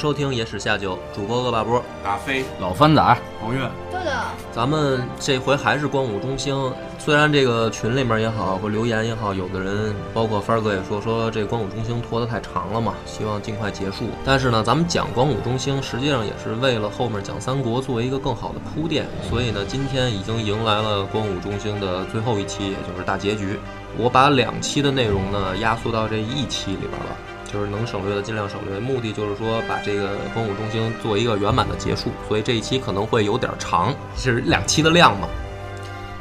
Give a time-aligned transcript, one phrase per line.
[0.00, 1.84] 收听《野史下酒》，主播恶霸波。
[2.02, 3.60] 大飞、老番仔，王月，
[3.92, 4.10] 豆豆，
[4.50, 6.72] 咱们这回还是光武中兴。
[6.98, 14.06] 虽然这个群里面也好，或留言也好，有的人包括帆儿哥也说说这光武中兴拖得太长了嘛，希望尽快结束。
[14.24, 19.06] 但是呢，咱们讲光武中兴，实际上也是为了后面讲三国作为一个更好的铺垫。
[19.28, 23.60] 所以呢，今天已经迎来了光武中兴的最后一期，也就是大结局。
[23.98, 27.16] 我把两期的内容呢压缩到这一期里边了。
[27.52, 35.28] 就是能省略的尽量省略，目的就是说把这个光武中心做一个圆满的结束，所以这一期可能会有点长，是两期的量嘛。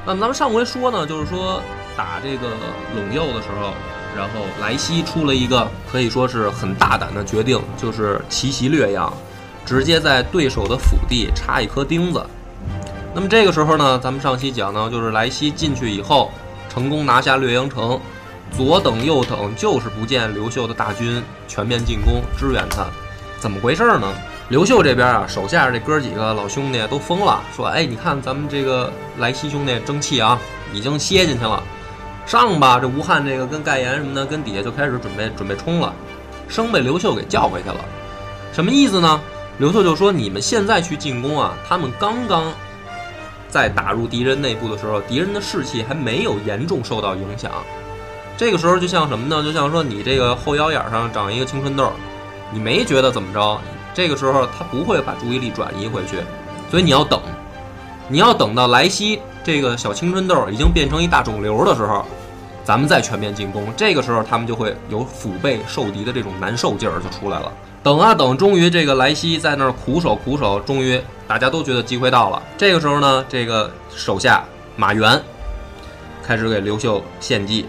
[0.05, 1.61] 那么咱们上回说呢，就是说
[1.95, 2.47] 打这个
[2.95, 3.73] 陇右的时候，
[4.17, 9.13] 然后莱西出了一个可以说是很大胆的决定，就是奇袭略阳，
[9.65, 12.25] 直接在对手的腹地插一颗钉子。
[13.13, 16.31] 那么这个时候呢，咱们上期讲呢，就是莱西进去以后，
[16.69, 17.99] 成功拿下略阳城。
[18.57, 22.85] 左等右等，就是不见刘秀的大军全面进攻支援他，
[23.39, 24.13] 怎么回事儿呢？
[24.49, 30.39] 刘秀这边啊，手下这哥几个老兄弟都疯了，说：“哎，你看咱们这个莱西兄弟争气啊，
[30.73, 31.61] 已经歇进去了，
[32.25, 32.79] 上吧！
[32.81, 35.93] 这吴汉这个跟盖言什么的，跟底下就开始准备准备冲了，
[36.47, 37.77] 生被刘秀给叫回去了。
[38.51, 39.21] 什么意思呢？
[39.59, 42.51] 刘秀就说：你们现在去进攻啊，他们刚刚
[43.49, 47.51] 在打入敌人内部的时候，敌人的士气还没有严重受到影响。”
[48.39, 49.43] 这个时候就像什么呢？
[49.43, 51.91] 就像说你这个后腰眼上长一个青春痘，
[52.53, 53.59] 你没觉得怎么着？
[53.93, 56.19] 这个时候他不会把注意力转移回去，
[56.71, 57.19] 所以你要等，
[58.07, 62.05] 你要等到莱西这个小青春痘已经变成一大肿瘤的时候，
[62.63, 63.67] 咱们再全面进攻。
[63.75, 67.51] 这个时候他们就会有腹背受敌的这种难受劲儿就出来了。
[67.83, 70.97] 等啊等，终于这个莱西在那儿苦守苦守，终于
[71.27, 72.41] 大家都觉得机会到了。
[72.57, 74.45] 这个时候呢，这个手下
[74.77, 75.21] 马援
[76.23, 77.65] 开始给刘秀献计。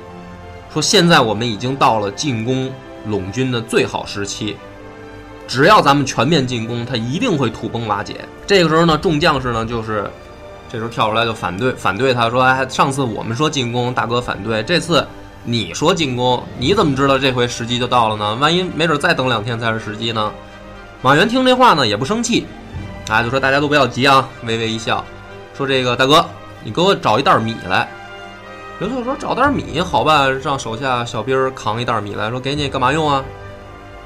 [0.72, 2.70] 说现在我们已经到了进攻
[3.08, 4.56] 陇军的最好时期，
[5.48, 8.16] 只要咱们全面进攻，他一定会土崩瓦解。
[8.46, 10.08] 这个时候呢，众将士呢就是
[10.70, 15.04] 这时候跳出来就反对反对他说：“哎，上次我们说进攻，大哥反对，这次
[15.44, 18.36] 你说进攻，你怎么知道这回时机就到了呢？
[18.36, 20.32] 万一没准再等两天才是时机呢？”
[21.02, 22.46] 马援听这话呢也不生气，
[23.08, 25.04] 啊，就说大家都不要急啊，微微一笑，
[25.56, 26.24] 说：“这个大哥，
[26.62, 27.88] 你给我找一袋米来。”
[28.80, 33.22] 刘秀说：“找袋米好办，让手下小兵扛一袋米来说，给你干嘛用啊？”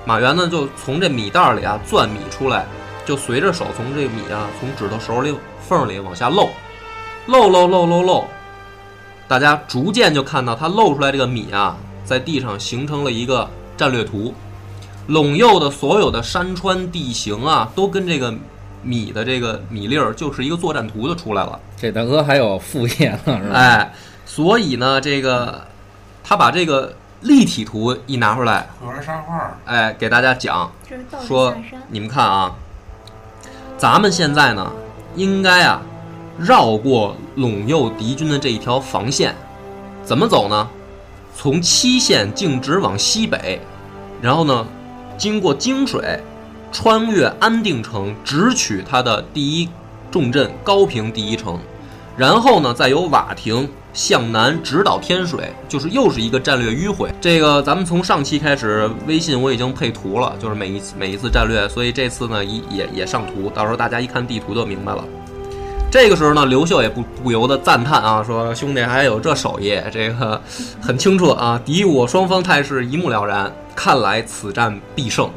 [0.05, 2.67] 马援呢就从这米袋里啊攥米出来，
[3.07, 6.49] 就随着手从这米啊从指头手里缝里往下漏，
[7.27, 8.25] 漏漏漏漏漏，
[9.29, 14.35] 大家逐渐就看到他漏出来这个米啊，在地上形成了一个战略图，
[15.09, 18.35] 陇右的所有的山川地形啊，都跟这个
[18.83, 21.61] 米的这个米粒儿就是一个作战图就出来了。
[21.77, 23.55] 这大哥还有副业呢，是吧？
[23.55, 23.93] 哎。
[24.27, 25.67] 所以呢，这个
[26.23, 28.69] 他把这个立体图一拿出来，
[29.65, 30.71] 哎，给大家讲，
[31.27, 31.55] 说。
[31.89, 32.55] 你们看啊，
[33.77, 34.73] 咱们现在呢，
[35.15, 35.81] 应该啊，
[36.39, 39.35] 绕过陇右敌军的这一条防线，
[40.03, 40.69] 怎么走呢？
[41.37, 43.61] 从七县径直往西北，
[44.21, 44.67] 然后呢，
[45.17, 46.21] 经过泾水，
[46.73, 49.69] 穿越安定城，直取他的第一
[50.11, 51.59] 重镇高平第一城，
[52.17, 57.12] 然后呢，再由瓦亭向南直捣天水，就是又是一个战略迂回。
[57.21, 65.05] 这个咱们从上期开始，微信我已经配图了，就是每一次每一次战略，所以这次呢也也也上图，到时候大家一看地图就明白了。
[65.91, 70.41] 这个时候呢，刘秀也不不由得赞叹啊，说兄弟还有这手艺，这个
[70.81, 75.29] 很清楚啊，敌我双方态势一目了然，看来此战必胜。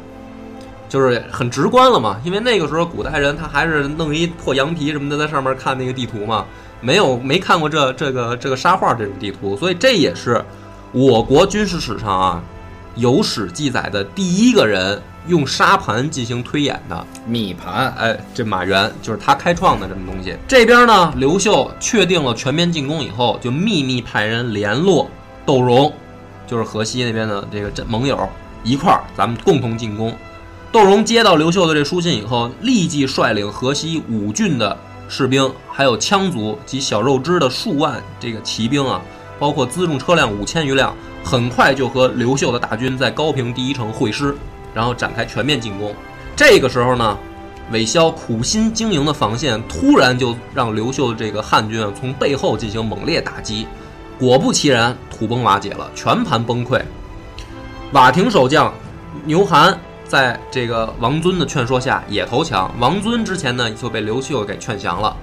[0.88, 6.46] 就是很直观了嘛，因为那个时候古代人他还是弄一破羊皮什么的在上面看那个地图嘛，
[6.80, 10.44] 没有没看过这这个这个沙画这种地图，所以这也是
[10.92, 12.42] 我国军事史上啊
[12.94, 17.06] 有史记载的第一个人用沙盘进行推演的。
[17.26, 20.36] 米盘，哎，这马援就是他开创的这么东西。
[20.46, 25.10] 这边呢，刘秀确定了全面进攻以后，就秘密派人联络
[25.44, 25.92] 窦融，
[26.46, 28.28] 就是河西那边的这个这盟友
[28.64, 30.16] 一块儿，咱们共同进攻。
[30.72, 34.76] 窦融接到刘秀的这书信以后，立即率领河西五郡的
[35.08, 39.00] 士兵，还有羌族及小肉支的数万这个骑兵啊，
[39.38, 40.94] 包括辎重车辆五千余辆，
[41.24, 44.36] 很快就和刘秀的大军在高平第一城会师，
[44.74, 45.94] 然后展开全面进攻。
[46.36, 47.18] 这个时候呢，
[47.72, 53.66] 韦骁苦心经营的防线突然就让刘秀的这个汉军啊从背后进行猛烈打击，
[54.18, 56.80] 果不其然，土崩瓦解了，全盘崩溃。
[57.92, 58.72] 瓦亭守将
[59.24, 59.78] 牛韩
[60.08, 62.68] 在这个王尊的劝说下也投降。
[62.80, 65.16] 王尊之前呢就被刘秀给劝降了。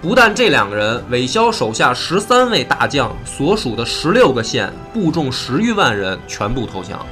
[0.00, 7.04] 不但这两个人，韦骁手下十三位大将所属的十六个县部众十余万人全部投降，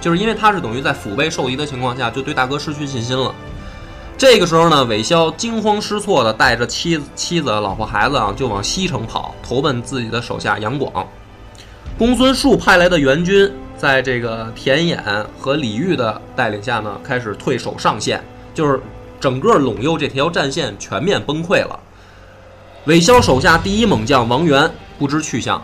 [0.00, 3.34] 就是因为他是等于在腹背受敌的情况下，就对大哥失去信心了。
[4.16, 11.06] 这个时候呢，韦骁惊慌失措的带着妻子、妻子、老婆、孩子啊，就往西城跑，投奔自己的手下杨广。
[11.98, 13.52] 公孙述派来的援军，
[13.84, 14.96] 在这个田衍
[15.38, 18.18] 和李煜的带领下呢，开始退守上线，
[18.54, 18.80] 就是
[19.20, 21.78] 整个陇右这条战线全面崩溃了。
[22.86, 25.62] 韦骁手下第一猛将王元不知去向，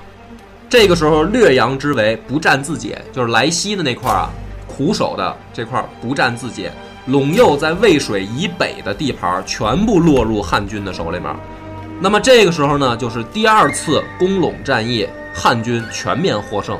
[0.68, 4.28] 这个时候略阳之围不战自解，就是莱西的那块啊，
[4.68, 6.70] 苦守的这块不战自解，
[7.08, 11.34] 陇右在渭水以北的地盘全部落入汉军的手里面。
[12.02, 16.78] 那么这个时候呢，就是第二次攻陇战役，汉军全面获胜，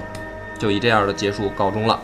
[0.61, 1.99] 就以这样的结束告终了。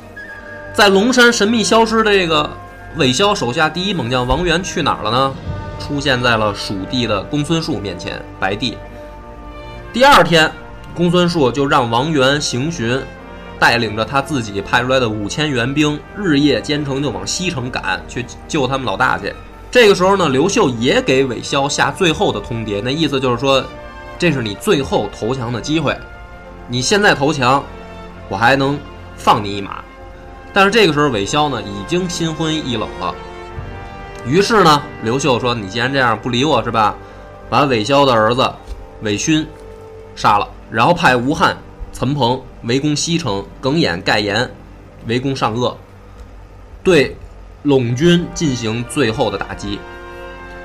[0.73, 2.51] 在龙山神秘消失的这个
[2.97, 5.35] 韦骁手下第一猛将王元去哪儿了呢？
[5.79, 8.77] 出现在了蜀地的公孙述面前，白帝。
[9.93, 10.51] 第二天，
[10.95, 13.01] 公孙述就让王元行巡，
[13.59, 19.33] 带领着他自己派出来的五千援兵，日夜兼程就往西城赶去救他们老大去。
[19.71, 23.63] 这个时候呢，刘秀也给韦骁下最后的通牒，那意思就是说，
[24.19, 25.95] 这是你最后投降的机会，
[26.69, 27.63] 你现在投降，
[28.29, 28.79] 我还能
[29.17, 29.85] 放你一马。
[30.53, 33.15] 但是这个时候，韦骁呢已经心灰意冷了。
[34.27, 36.95] 于是呢，刘秀说：“你既然这样不理我是吧？
[37.49, 38.51] 把韦骁的儿子
[39.03, 39.47] 韦勋
[40.17, 41.57] 杀了，然后派吴汉、
[41.93, 44.51] 岑彭围攻西城，耿弇、盖延
[45.07, 45.77] 围攻上鄂，
[46.83, 47.17] 对
[47.65, 49.79] 陇军进行最后的打击。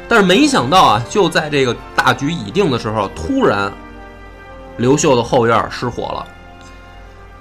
[0.10, 3.72] 但是没想到啊，就在这个大局已定的时候，突然
[4.78, 6.25] 刘秀的后院失火了，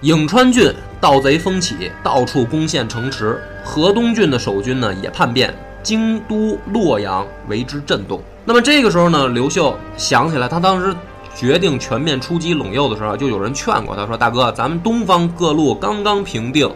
[0.03, 8.21] 颍川郡盗贼风起，到处攻陷城池，河东郡的守军呢也叛变。”京都、洛阳为之震动。
[8.45, 10.95] 那么这个时候呢，刘秀想起来，他当时
[11.35, 16.71] 决定全面出击陇右的时候，就有人劝过他说：“大哥，咱们东方各路刚刚平定，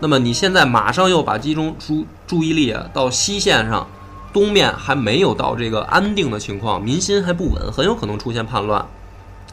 [0.00, 3.86] 那么你现在马上又把集中注注意力啊到西线上，
[4.32, 8.82] 东面还没有到这个安定的情况，民心还不稳，很有可能出现叛乱。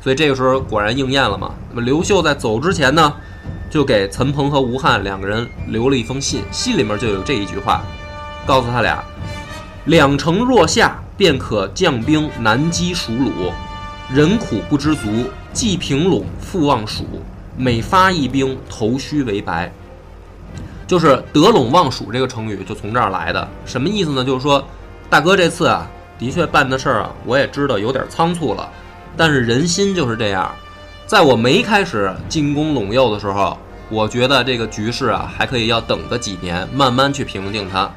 [0.01, 1.53] 所以这个时候果然应验了嘛。
[1.69, 3.13] 那么刘秀在走之前呢，
[3.69, 7.83] 就给岑彭和吴汉两个人留了一封信，信里面就有这一句话。
[8.45, 9.03] 告诉他俩，
[9.85, 13.51] 两城若下，便可将兵南击蜀虏。
[14.11, 15.07] 人苦不知足，
[15.53, 17.05] 既平陇，复望蜀。
[17.55, 19.71] 每发一兵，头须为白。
[20.87, 23.47] 就是得陇望蜀这个成语就从这儿来的。
[23.65, 24.23] 什么意思呢？
[24.23, 24.65] 就是说，
[25.09, 25.85] 大哥这次啊，
[26.17, 28.67] 的确办的事儿啊，我也知道有点仓促了。
[29.19, 30.49] 但是人心就是这样，
[31.05, 33.57] 在我没开始进攻陇右的时候，
[33.89, 37.91] 我觉得这个局势啊，还可以要等个几年，慢慢去平定它。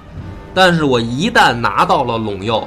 [0.52, 2.66] 但是我一旦拿到了陇右，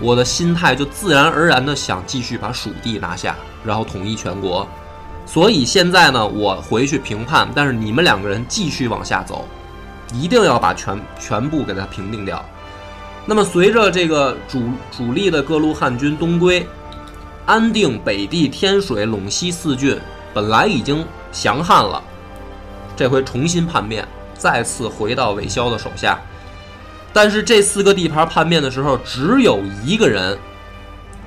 [0.00, 4.66] 我的心态就自然而然的想继续把蜀地拿下，然后统一全国。
[5.24, 9.46] 所以现在呢，我回去评判，但是你们两个人继续往下走，
[10.12, 12.44] 一定要把全全部给它平定掉。
[13.24, 16.66] 那么随着这个主主力的各路汉军东归，
[17.46, 19.96] 安定北地、天水、陇西四郡
[20.34, 22.02] 本来已经降汉了，
[22.96, 26.18] 这回重新叛变，再次回到韦骁的手下。
[27.12, 30.36] 但是这四个地盘叛变的时候，只有一个人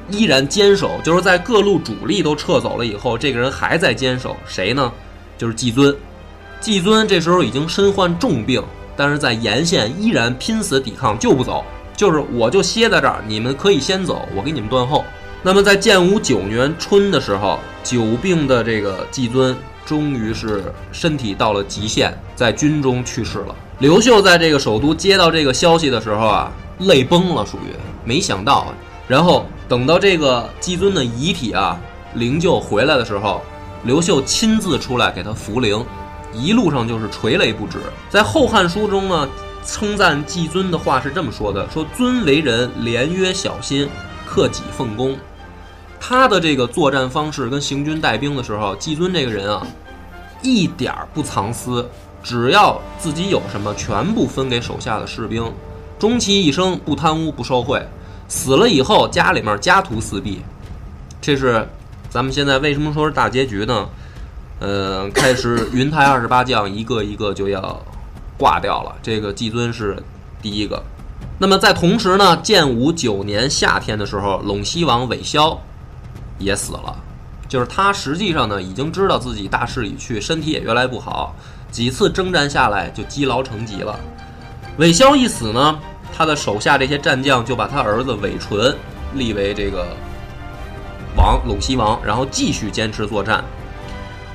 [0.10, 4.36] 依然坚守，就是在各路主力都撤走了以后，这个人还在坚守。
[4.46, 4.92] 谁呢？
[5.38, 5.96] 就是季尊。
[6.60, 8.62] 季尊这时候已经身患重病，
[8.98, 11.64] 但是在沿线依然拼死抵抗，就不走。
[11.96, 15.06] 就是我就歇在这儿，你们可以先走，我给你们断后。
[15.42, 19.56] 那么在建武九年春的时候，久病的这个季尊
[19.86, 23.56] 终于是身体到了极限，在军中去世了。
[23.80, 28.74] 刘秀在这个首都接到这个消息的时候啊，泪崩了，属于没想到。
[29.08, 31.80] 然后等到这个季尊的遗体啊
[32.16, 33.42] 灵柩回来的时候，
[33.86, 35.84] 刘秀亲自出来给他扶灵，
[36.34, 37.78] 一路上就是垂泪不止。
[38.10, 39.28] 在《后汉书》中呢，
[39.66, 43.88] 称赞季尊的话是这么说的：说尊为人廉约小心，
[44.30, 45.18] 克己奉公。
[46.00, 49.66] 他的这个作战方式跟行军带兵的时候，季尊这个人啊，
[50.44, 51.90] 一点儿不藏私。
[52.22, 55.52] 只要自己有什么，全部分给手下的士兵，
[55.98, 57.84] 终其一生不贪污不受贿，
[58.28, 60.42] 死了以后家里面家徒四壁。
[61.20, 61.68] 这是
[62.10, 63.90] 咱们现在为什么说是大结局呢？
[64.60, 67.82] 呃，开始云台二十八将一个一个就要
[68.38, 70.02] 挂掉了，这个季尊是
[70.42, 70.84] 第一个。
[71.42, 75.60] 那么在同时呢，建武九年夏天的时候，陇西王韦骁
[76.38, 76.94] 也死了。
[77.48, 81.34] 就是他实际上呢，已经知道自己大势已去，身体也越来越不好，
[81.72, 83.98] 几次征战下来就积劳成疾了。
[84.78, 85.80] 韦骁一死呢，
[86.16, 88.76] 他的手下这些战将就把他儿子韦纯
[89.14, 89.88] 立为这个
[91.16, 93.44] 王陇西王，然后继续坚持作战。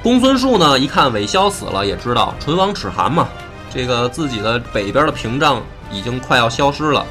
[0.02, 3.28] 公孙述呢，一看韦骁死了，也知道唇亡齿寒嘛，
[3.70, 5.62] 这个自己的北边的屏障
[5.94, 7.06] 已经快要消失了，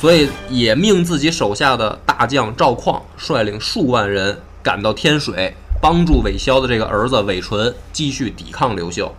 [0.00, 9.14] 所以也命自己手下的大将赵况率领数万人赶到天水，帮助韦骁的这个儿子韦纯继续抵抗刘秀。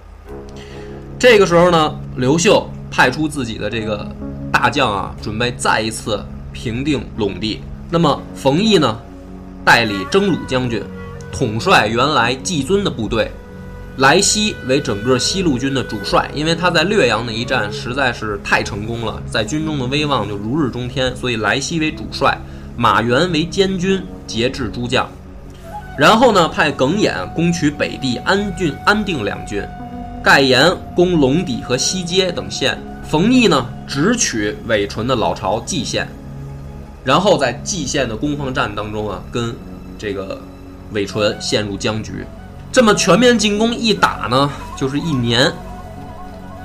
[1.19, 4.07] 这个时候呢，刘秀派出自己的这个
[4.51, 7.61] 大将啊，准备再一次平定陇地。
[7.89, 8.99] 那么冯异呢，
[9.65, 10.83] 代理征虏将军。
[11.31, 13.31] 统帅原来季尊的部队，
[13.99, 22.37] 莱西为整个西路军的主帅，因为他在略阳那一战实在是太成功了，在军中的威望就如日中天，所以莱西为主帅，
[22.77, 25.05] 马援为监军，节制诸将。
[25.97, 29.61] 然后呢，派耿弇攻取北地安郡、安定两郡，
[30.23, 30.65] 盖延
[30.95, 36.07] 攻陇底和西街等县，冯异呢直取韦纯的老巢蓟县，
[37.03, 39.53] 然后在蓟县的攻防战当中啊，跟
[39.97, 40.39] 这个。
[40.91, 42.25] 韦纯陷入僵局，
[42.71, 45.51] 这么全面进攻一打呢，就是一年。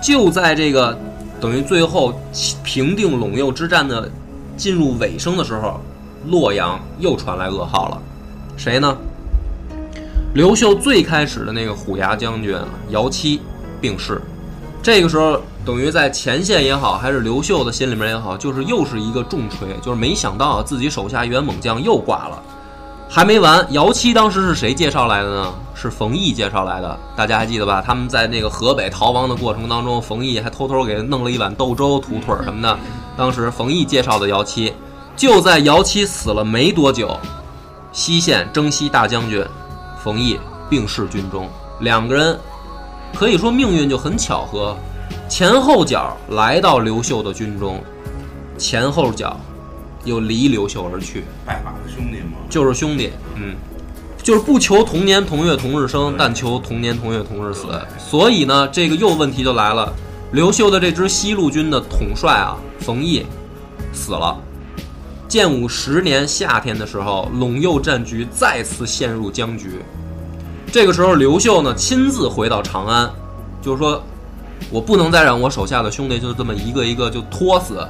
[0.02, 0.96] 就在这个
[1.40, 2.12] 等于最后
[2.62, 4.10] 平定陇右之战的
[4.56, 5.80] 进入尾声的时候，
[6.26, 7.98] 洛阳又传来噩耗了。
[8.56, 8.96] 谁呢？
[10.34, 12.54] 刘秀最开始的那个虎牙将军
[12.90, 13.40] 姚期
[13.80, 14.20] 病逝。
[14.82, 22.42] 这个时候，等于在前线也好，还是刘秀的心里面也好，就是又是一个重锤，就是没想到自己手下一员猛将又挂了。
[23.08, 25.54] 还没完，姚七当时是谁介绍来的呢？
[25.74, 27.82] 是冯异介绍来的，大家还记得吧？
[27.84, 32.78] 他们在那个河北逃亡的过程当中，冯异还偷偷给弄了一碗豆粥、土腿什么的。
[33.16, 34.72] 当时冯异介绍的姚七，
[35.14, 37.16] 就在姚七死了没多久，
[37.92, 39.44] 西县征西大将军
[40.02, 41.48] 冯异病逝军中，
[41.80, 42.36] 两个人
[43.14, 44.76] 可以说命运就很巧合，
[45.28, 47.80] 前后脚来到刘秀的军中，
[48.58, 49.38] 前后脚。
[50.04, 52.38] 又离刘秀而去，拜把子兄弟吗？
[52.50, 53.54] 就是兄弟，嗯，
[54.22, 57.66] 就是不求同年同月同日生，但求同年同月同日死。
[57.98, 59.92] 所以呢，这个又问题就来了，
[60.32, 63.24] 刘秀的这支西路军的统帅啊，冯异
[63.92, 64.36] 死了。
[65.26, 69.80] 建武十年夏天的时候，陇右战局再次陷入僵局。
[70.70, 73.10] 这个时候，刘秀呢亲自回到长安，
[73.62, 74.02] 就是说，
[74.70, 77.84] 我不能再让我手下的兄弟就这么一个一个就拖死，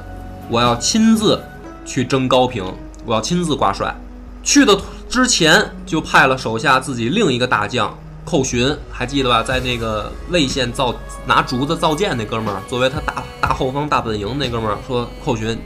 [0.49, 1.39] 我要亲自。
[1.85, 2.65] 去征高平，
[3.05, 3.95] 我要亲自挂帅。
[4.43, 4.77] 去的
[5.07, 9.41] 之前就派了手下自己另一个大将寇寻，还记得吧？
[9.41, 10.93] 在那个魏县造
[11.25, 15.57] 拿竹子造箭那哥们儿，作为他大大后方大本营那哥们儿说：“寇寻，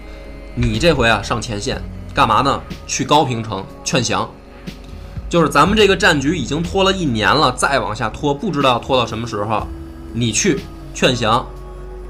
[0.56, 1.82] 你这回啊上前线
[2.14, 2.62] 干嘛呢？
[2.86, 4.30] 去高平城劝降。
[5.30, 9.66] 就是咱们这个战局已经拖了一年了，再往下拖，不知道拖到什么时候。
[10.14, 10.60] 你去
[10.94, 11.48] 劝降，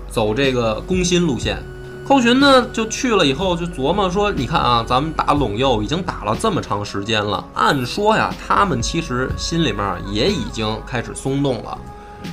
[0.10, 1.62] 走这个攻心路线。”
[2.10, 11.78] 寇寻呢，就去了以后就琢磨说：“你看啊，咱们打陇右已经打了这么长时间了，按说呀，他们其实心里面也已经开始松动了。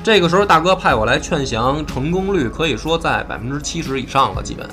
[0.03, 4.67] 这个时候，大哥派我来劝降，成功率可以说在百分之七十以上了，基本。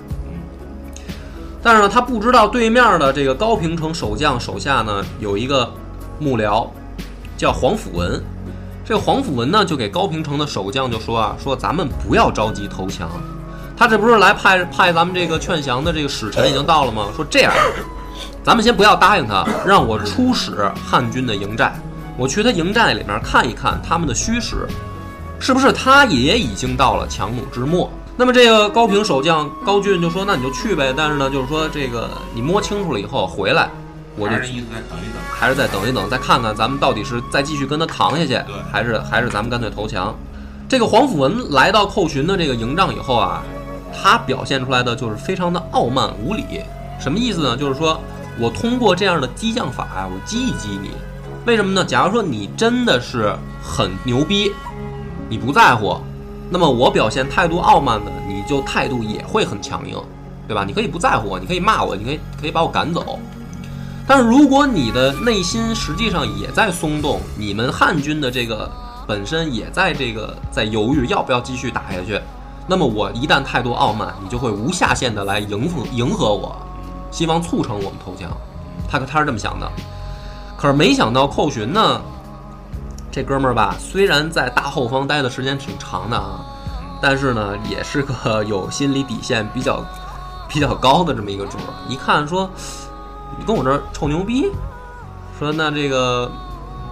[1.62, 5.69] 但是呢，他不知道对面的这个高平城守将手下呢有一个
[6.17, 6.65] 幕僚，
[7.36, 8.24] 叫黄甫文。
[8.86, 13.10] 这黄甫文呢，就给高平城的守将就说啊，说咱们不要着急投降。”
[13.75, 17.08] 他这不是来派派咱们这个劝降的这个使臣已经到了吗？
[17.15, 17.51] 说这样，
[18.44, 21.74] 咱们先不要答应他，让我出使汉军的营寨，
[22.18, 24.68] 我去他营寨里面看一看他们的虚实，
[25.39, 27.92] 是不是他也已经到了强弩之末？
[28.15, 33.68] 那么这个高平守将高俊就说：“那你就去呗。”但是呢，就是说这个你摸清楚了以后回来，
[34.15, 38.39] 我就还是意思再等一等，还是再等一等，再看看咱们到底是再继续跟他扛下去，
[38.72, 40.15] 还是还是咱们干脆投降？
[40.70, 43.42] 这个黄甫文来到寇寻的这个营帐以后啊。
[43.95, 46.62] 他表现出来的就是非常的傲慢无礼，
[47.00, 47.55] 什么意思呢？
[47.55, 48.00] 就是说
[48.39, 50.91] 我通过这样的激将法呀，我激一激你，
[51.45, 51.85] 为什么呢？
[51.85, 54.51] 假如说你真的是很牛逼，
[55.29, 55.97] 你不在乎，
[56.50, 59.95] 那么我表现态度傲慢的，你就态度也会很强硬，
[60.47, 60.63] 对吧？
[60.65, 63.19] 你可以不在乎我，你可以骂我，你可以可以把我赶走。
[64.05, 68.69] 但是如果你的内心实际上也在松动，你们汉军的这个
[69.07, 72.19] 本身也在这个在犹豫要不要继续打下去。
[72.65, 76.55] 那么我一旦态度傲慢，你就会无下限的来迎合迎合我，
[77.12, 78.32] 希望促成我们投降。
[78.89, 79.70] 他他是这么想的。
[80.58, 82.01] 可是没想到寇寻呢，
[83.12, 86.39] 这哥们儿吧，虽然在大后方待的时间挺长的啊，
[87.01, 89.84] 但是呢，也是个有心理底线比较
[90.48, 91.67] 比较高的这么一个主儿。
[91.89, 92.50] 一看说，
[93.38, 94.50] 你跟我这儿臭牛逼，
[95.38, 96.32] 说那这个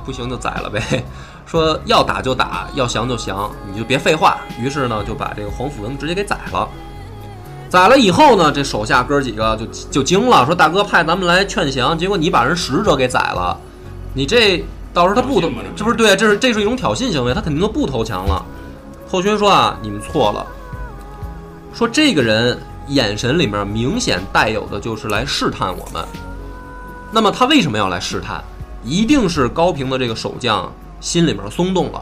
[0.03, 1.05] 不行就宰了呗。
[1.51, 4.37] 说要打就打，要降就降，你就别废话。
[4.57, 6.65] 于是呢，就把这个黄甫文直接给宰了。
[7.67, 13.59] 宰了以后呢，这手下哥几个就就惊了，说大哥派咱们来劝降，结果你把人使者给宰了，
[14.13, 15.49] 你这到时候他不这
[15.83, 18.45] 不是对，这是这是一种挑衅行为，他肯定都不投降了。
[19.09, 20.47] 后勋说啊，你们错了，
[21.73, 26.01] 说这个人眼神里面明显带有的就是来试探我们。
[27.11, 28.41] 那么他为什么要来试探？
[28.85, 32.01] 一定是高平的这个守将心里面松动了，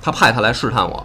[0.00, 1.04] 他派他来试探我。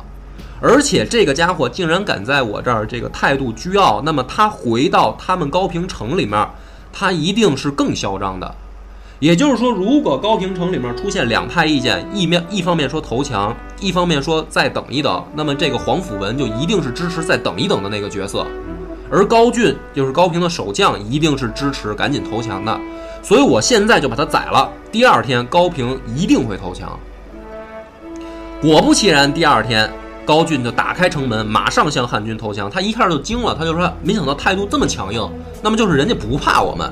[0.62, 6.48] 而且这个家伙竟然敢在我这儿这个态度倨傲，那么他回到他们高平城里面，
[6.92, 8.54] 他一定是更嚣张的。
[9.20, 18.46] 也就是说，如果高平城里面出现两派意见，一面一方面说投降，一方面说再等一等，那么这个黄甫文就一定是支持再等一等的那个角色，
[19.10, 22.80] 而高俊就是高平的守将，一定是支持赶紧投降的。
[23.22, 26.98] 所以我现在就把他宰了，第二天高平一定会投降。
[28.62, 29.90] 果不其然，第二天
[30.26, 32.70] 高俊就打开城门，马上向汉军投降。
[32.70, 36.92] 他一看就惊了，他就说：“没想到态度这么强硬，那么就是人家不怕我们。”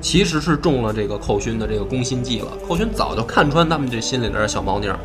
[0.00, 2.46] 其实是中了这个寇勋的这个攻心计了。
[2.68, 4.96] 寇勋早就看穿他们这心里的小猫腻儿。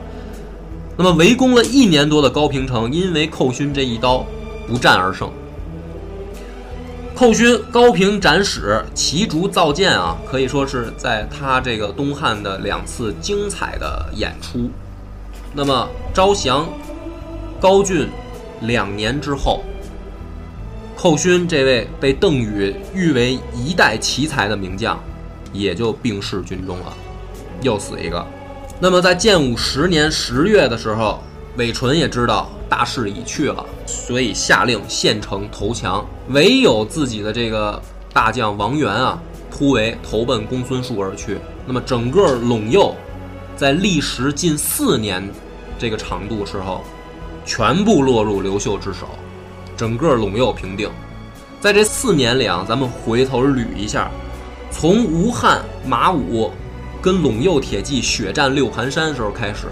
[0.95, 4.23] 那么围攻了一年多的高平城，因为寇勋这一刀
[4.67, 5.27] 不战而胜。
[7.15, 14.69] 寇勋高平斩使，骑竹造箭啊，可以说是在他这个东汉的两次精彩的演出。
[15.53, 16.67] 那么招降
[17.59, 18.07] 高俊
[18.61, 19.61] 两年之后，
[20.95, 24.99] 寇勋这位被邓禹誉为一代奇才的名将，
[25.51, 26.93] 也就病逝军中了，
[27.61, 28.25] 又死一个。
[28.79, 31.19] 那么在建武十年十月的时候，
[31.57, 37.81] 韦纯也知道大势已去了，所以下令献城投降，唯有自己的这个
[38.13, 39.19] 大将王元啊
[39.51, 41.37] 突围投奔公孙述而去。
[41.65, 42.95] 那么整个陇右，
[43.59, 45.21] 在历时近四年
[45.77, 46.81] 这个长度时候，
[47.45, 49.05] 全部落入刘秀之手。
[49.75, 50.89] 整个陇右平定。
[51.59, 54.09] 在这四年里啊，咱们回头捋一下，
[54.71, 56.49] 从吴汉、马武
[57.01, 59.67] 跟陇右铁骑血战六盘山时候开始，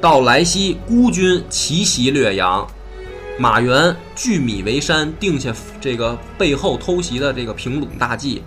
[0.00, 2.64] 到莱西孤军奇袭略阳，
[3.40, 8.44] 马援聚米为山，定下这个背后偷袭的这个平陇大计，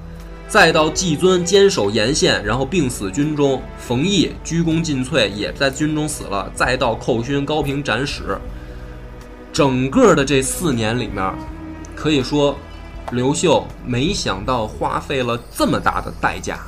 [0.47, 8.37] 再到季尊坚守沿线，然后病死军中，冯异鞠躬尽瘁，也在军中死了，再到寇勋高平斩使。
[9.51, 11.33] 整个的这四年里面，
[11.95, 12.57] 可以说，
[13.11, 16.59] 刘秀没想到花费了这么大的代价，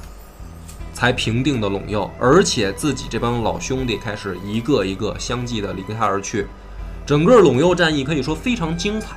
[0.94, 6.48] 才平定的陇右，而且自己这帮老兄弟开始一个一个相继的离他而去。
[7.06, 9.16] 整个陇右战役可以说非常精彩，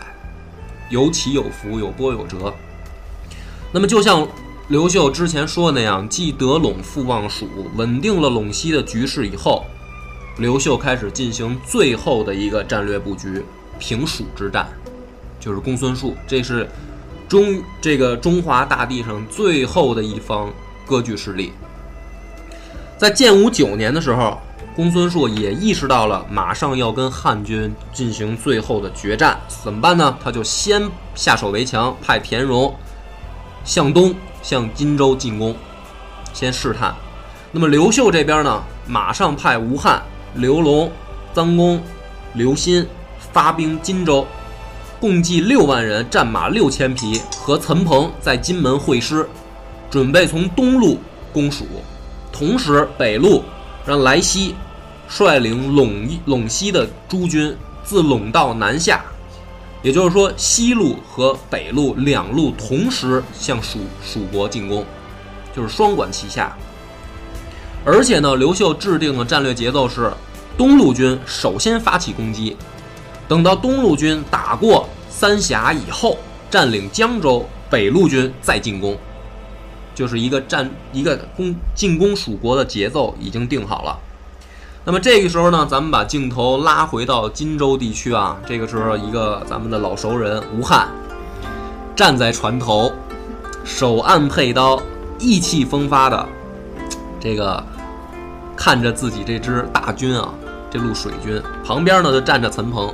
[0.88, 2.55] 有起有伏，有波有折。
[3.72, 4.29] 那么，就像
[4.68, 9.64] 刘秀之前说的那样，继得陇复望蜀，稳定了陇西的局势以后，
[10.38, 13.44] 刘秀开始进行最后的一个战略布局。
[13.79, 14.68] 平蜀之战，
[15.40, 16.68] 就是公孙述，这是
[17.29, 20.53] 中这个中华大地上最后的一方
[20.87, 21.53] 割据势力。
[22.96, 24.38] 在建武九年的时候，
[24.77, 30.16] 公孙述也意识到了马上要跟汉军进行最后的决战，怎么办呢？
[30.22, 32.72] 他就先下手为强，派田荣
[33.64, 35.57] 向东向荆州进攻，
[36.35, 36.94] 先试探。
[37.50, 40.02] 那么刘秀这边呢，马上派吴汉、
[40.35, 40.90] 刘龙、
[41.35, 41.83] 臧公、
[42.35, 42.87] 刘歆。
[43.33, 44.26] 发兵荆州，
[45.00, 49.26] 共计六万人，战马六千匹，和岑彭在金门会师，
[49.90, 50.98] 准备从东路
[51.33, 51.64] 攻蜀，
[52.31, 53.42] 同时北路
[53.87, 54.55] 让来西
[55.09, 59.02] 率领陇陇西的诸军自陇道南下，
[59.83, 64.85] 也就是说西路和北路两路同时向蜀蜀国进攻，
[65.55, 66.57] 就是双管齐下。
[67.85, 70.12] 而且呢，刘秀制定的战略节奏是，
[70.57, 72.57] 东路军首先发起攻击。
[73.27, 76.16] 等到东路军打过三峡以后，
[76.49, 78.97] 占领江州，北路军再进攻，
[79.97, 83.99] 就是一个战一个攻进攻蜀国的节奏已经定好了。
[84.85, 90.88] 那么这个时候呢，咱们把镜头拉回到荆州地区啊，这个时候一个咱们的老熟人吴汉
[91.95, 92.92] 站在船头，
[93.64, 94.83] 手按佩刀，
[95.21, 96.29] 意气风发的
[97.21, 97.64] 这个
[98.57, 100.29] 看着自己这支大军啊。
[100.68, 102.92] 这路水军，旁边呢就站着岑鹏。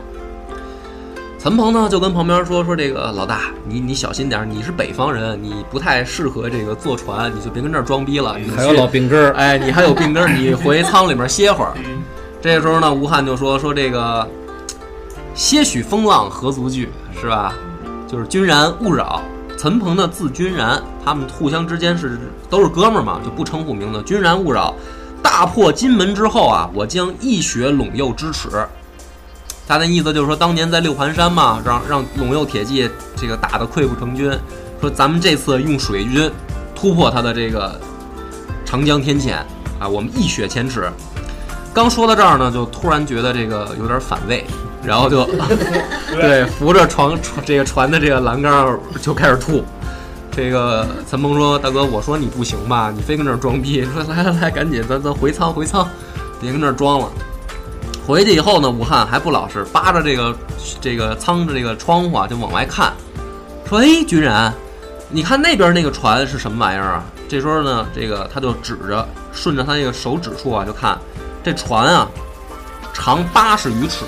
[1.38, 8.36] 陈鹏呢就跟旁边说说这个老大，你你小心点儿，你是北方人，你不太适合这个坐船，你就别跟这儿装逼了。
[8.36, 11.72] 你还有老病根儿，哎，你还有病根儿，你回舱里面歇会儿。
[12.42, 14.28] 这个时候呢，吴汉就说说这个
[15.32, 16.88] 些许风浪何足惧，
[17.20, 17.54] 是吧？
[18.08, 19.22] 就是君然勿扰。
[19.56, 22.18] 陈鹏呢字君然，他们互相之间是
[22.50, 24.02] 都是哥们儿嘛，就不称呼名字。
[24.02, 24.74] 君然勿扰，
[25.22, 28.48] 大破金门之后啊，我将一雪陇右之耻。
[29.68, 34.32] 他的意思就是说，当年在六盘山嘛，让让陇右铁骑这个打得溃不成军，
[34.80, 36.30] 说咱们这次用水军
[36.74, 37.78] 突破他的这个
[38.64, 39.30] 长江天堑
[39.78, 40.90] 啊，我们一雪前耻。
[41.74, 44.42] 刚说到这儿呢，就突然觉得这个有点反胃，
[44.82, 45.28] 然后就
[46.16, 49.62] 对扶着床船这个船的这个栏杆儿就开始吐。
[50.30, 52.90] 这个陈鹏说：“大哥，我说你不行吧？
[52.94, 53.84] 你非跟这儿装逼。
[53.92, 55.86] 说来来来，赶紧咱咱回舱回舱，
[56.40, 57.08] 别跟这儿装了。”
[58.08, 60.34] 回去以后呢，武汉还不老实，扒着这个
[60.80, 62.90] 这个舱的这个窗户啊，就往外看，
[63.68, 64.50] 说：“哎，军然，
[65.10, 70.98] 你看那边那个船是什么玩意儿啊？”这时候呢，这个他就指着，顺着他那个手指处啊，就看
[71.44, 72.08] 这船啊，
[72.94, 74.06] 长八十余尺，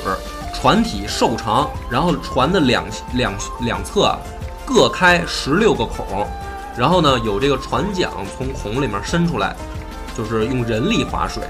[0.54, 4.18] 船体瘦长，然后船的两两两侧啊
[4.64, 6.26] 各开十六个孔，
[6.74, 9.54] 然后呢有这个船桨从孔里面伸出来，
[10.16, 11.42] 就是用人力划水。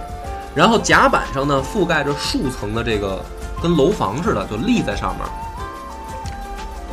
[0.55, 3.25] 然后甲板上呢覆盖着数层的这个
[3.63, 5.25] 跟楼房似的，就立在上面。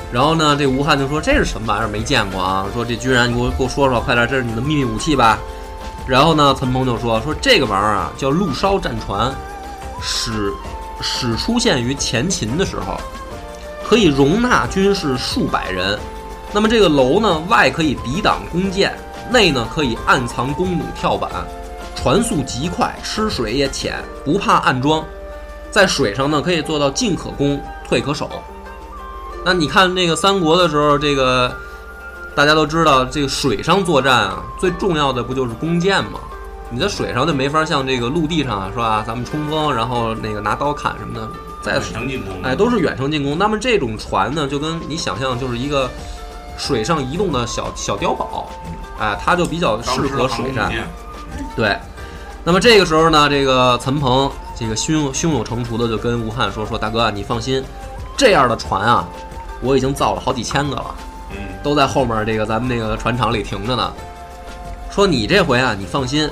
[0.09, 1.87] 然后呢，这吴汉就说：“这是什么玩意儿？
[1.89, 5.37] 没见过啊！”说这居然你给我给我说说，快点，这是你的秘密武器吧？
[6.07, 9.35] 然后呢，陈鹏就说：“说这个玩意儿啊，叫陆烧战船，
[10.01, 10.53] 始
[11.01, 12.97] 始出现于前秦的时候，
[13.85, 15.99] 可以容纳军士数百人。
[16.53, 18.97] 那么这个楼呢，外可以抵挡弓箭，
[19.29, 21.29] 内呢可以暗藏弓弩跳板。”
[21.97, 25.03] 船速极快，吃水也浅，不怕暗桩，
[25.71, 28.29] 在水上呢可以做到进可攻，退可守。
[29.43, 31.53] 那你看那个三国的时候，这个
[32.35, 36.19] 大家都知道，这个水上作战啊，最重要的不就是弓箭吗？
[36.69, 39.03] 你在水上就没法像这个陆地上啊，是吧？
[39.05, 41.27] 咱们冲锋，然后那个拿刀砍什么的，
[41.61, 43.37] 在远程进攻，哎都是远程进攻。
[43.37, 45.89] 那么这种船呢，就跟你想象就是一个
[46.57, 48.49] 水上移动的小小碉堡，
[48.99, 50.71] 哎，它就比较适合水战。
[51.55, 51.77] 对，
[52.43, 57.63] 那么这个时候呢，这个陈鹏这个胸胸有成竹的就跟吴汉说：“说大哥，你放心，
[58.15, 59.07] 这样的船啊，
[59.61, 60.95] 我已经造了好几千个了，
[61.31, 63.93] 嗯，都在后面这个咱们那个船厂里停着呢。
[64.89, 66.29] 说你这回啊，你放心，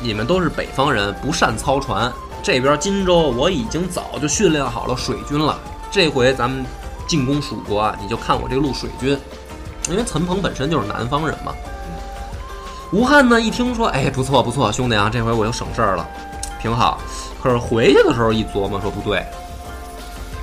[0.00, 2.12] 你们都是北方人，不善操船。
[2.42, 5.58] 这边荆州我已经早就训练好了水军了，
[5.90, 6.64] 这回咱们
[7.06, 9.18] 进攻蜀国啊，你就看我这路水军，
[9.90, 11.52] 因为陈鹏本身就是南方人嘛。”
[12.90, 16.08] 吴汉呢一听说，哎，不错不错，兄弟啊，这回我又省事儿了，
[16.60, 16.98] 挺好。
[17.42, 19.22] 可是回去的时候一琢磨，说不对，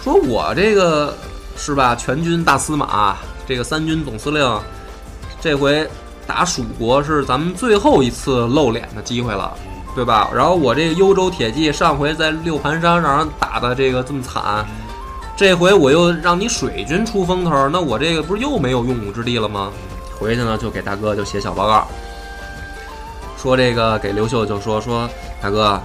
[0.03, 1.15] 说我这个
[1.57, 4.59] 是吧，全军大司马，这个三军总司令，
[5.41, 5.89] 这回
[6.27, 9.51] 打蜀国是咱们最后一次露脸的机会了，
[9.95, 10.29] 对吧？
[10.33, 14.63] 然后我这个幽州铁骑上回在六盘山让人打的这个这么惨，
[15.35, 19.71] 这回我又让你水军出风头，那我这个不是又没有用武之地了吗？
[20.19, 21.87] 回去呢就给大哥就写小报告。
[23.37, 25.09] 说这个给刘秀就说说
[25.41, 25.79] 大哥，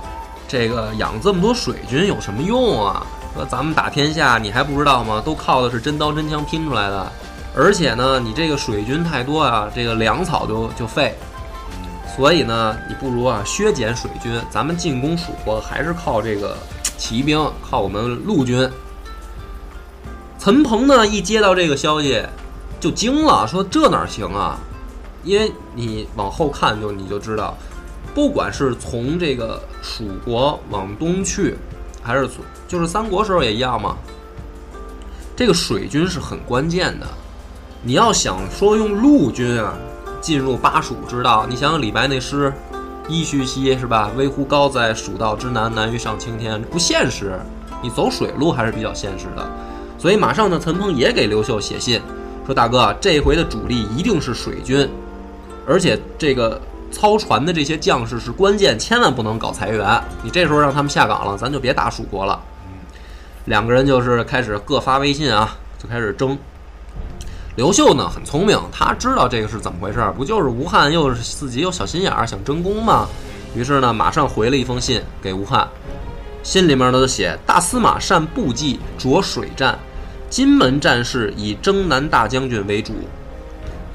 [0.49, 3.07] 这个养这么多水军有什么用啊？
[3.35, 5.23] 说咱们打天下你还不知道吗？
[5.25, 7.13] 都靠的是真刀真枪拼出来的，
[7.55, 11.15] 而且呢，你这个水军太多啊，这个粮草就就废。
[12.17, 16.57] 所以呢，你不如啊削减水军，咱们进攻蜀国还是靠这个
[16.99, 18.69] 骑兵，靠我们陆军。
[20.39, 22.21] 陈鹏呢一接到这个消息，
[22.81, 24.59] 就惊了，说这哪行啊？
[25.23, 27.57] 因为你往后看就你就知道，
[28.15, 31.57] 不管是从这个蜀国往东去，
[32.03, 33.97] 还是从就是三国时候也一样嘛。
[35.37, 37.07] 这个水军是很关键的，
[37.83, 39.75] 你要想说用陆军啊
[40.21, 42.53] 进入巴蜀之道，你想想李白那诗
[43.09, 47.41] “噫吁兮”是吧？“危乎高哉，蜀道之难，难于上青天”，不现实。
[47.83, 49.51] 你走水路还是比较现实的，
[49.99, 52.03] 所以马上呢，陈鹏也给刘秀写信
[52.45, 54.87] 说：“大哥，这回的主力一定是水军。”
[55.71, 60.03] 而且这个操船的这些将士是关键，千万不能搞裁员。
[60.25, 62.41] 你这时候让他们下岗了，咱就别打蜀国了。
[63.45, 66.37] 两个人就是开始各发微信啊，就开始争。
[67.55, 73.07] 刘秀呢很聪明，他知道这个是怎么回事，不就是吴汉又是自己有小心眼儿想争功吗？
[73.55, 75.69] 于是呢，马上回了一封信给吴汉，
[76.43, 79.79] 信里面呢就写：大司马善布计，着水战，
[80.29, 82.93] 金门战事以征南大将军为主。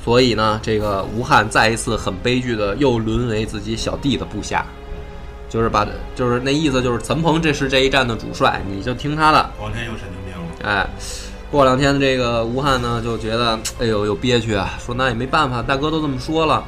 [0.05, 4.63] 所以呢，这个吴汉再一次很悲剧的又沦为自己小弟的部下。
[5.49, 9.49] 就是把就是那意思就是岑鹏这是这一战的主帅，你就听他的。
[9.59, 10.69] 王天又神经病了。
[10.69, 10.87] 哎，
[11.49, 16.63] 过两天这个吴汉呢就觉得哎呦又憋屈啊，说那也没办法，大哥都这么说了。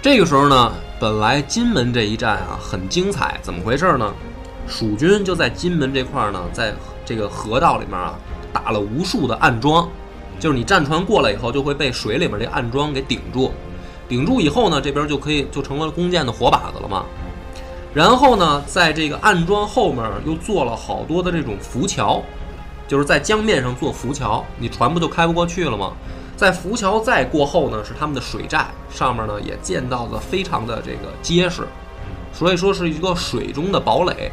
[0.00, 4.12] 这个时候呢，本来金门这一战啊很精彩，怎么回事呢？
[4.68, 8.14] 蜀军就在金门这块呢，在这个河道里面啊
[8.52, 9.88] 打了无数的暗桩，
[10.38, 13.52] 就是你战船过来以后就会被水里面这暗桩给顶住，
[14.08, 17.04] 顶住以后呢，这边就可以就成了弓箭的活靶子了嘛。
[17.94, 22.22] 然后呢，在这个暗桩后面又做了好多的这种浮桥，
[22.86, 25.92] 就是在江面上做浮桥，你船不就开不过去了吗？
[26.36, 31.66] 在浮桥再过后呢，是他们的水寨，上面呢也建造的非常的这个结实，
[32.32, 34.30] 所以说是一个水中的堡垒。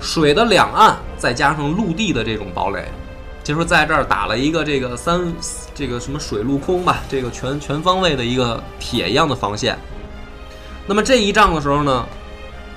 [0.00, 2.84] 水的两岸再加上陆地的这种堡垒，
[3.44, 5.32] 就是在这儿打了一个这个三
[5.74, 9.78] 这个什么水陆空吧，这个全全方位的一个铁一样的防线。
[10.86, 12.06] 那么这一仗的时候呢，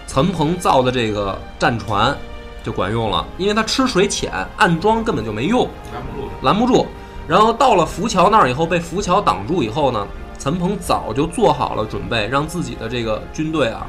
[0.05, 2.15] 陈鹏造的这个战船
[2.63, 6.29] 就管用了，因为它吃水浅，暗桩根本就没用，拦不住。
[6.41, 6.85] 拦不住。
[7.27, 10.05] 然后到了浮桥那儿以后，被浮桥挡住以后呢，
[10.37, 13.87] 陈鹏早就做好了准备，让自己的这个军队啊，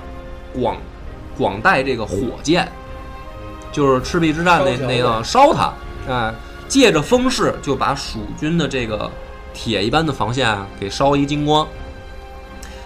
[0.54, 0.76] 广
[1.36, 2.70] 广带这个火箭，
[3.70, 5.72] 就是赤壁之战那那个烧它，
[6.08, 6.34] 哎，
[6.68, 9.10] 借着风势就把蜀军的这个
[9.54, 11.66] 铁一般的防线啊给烧一精光。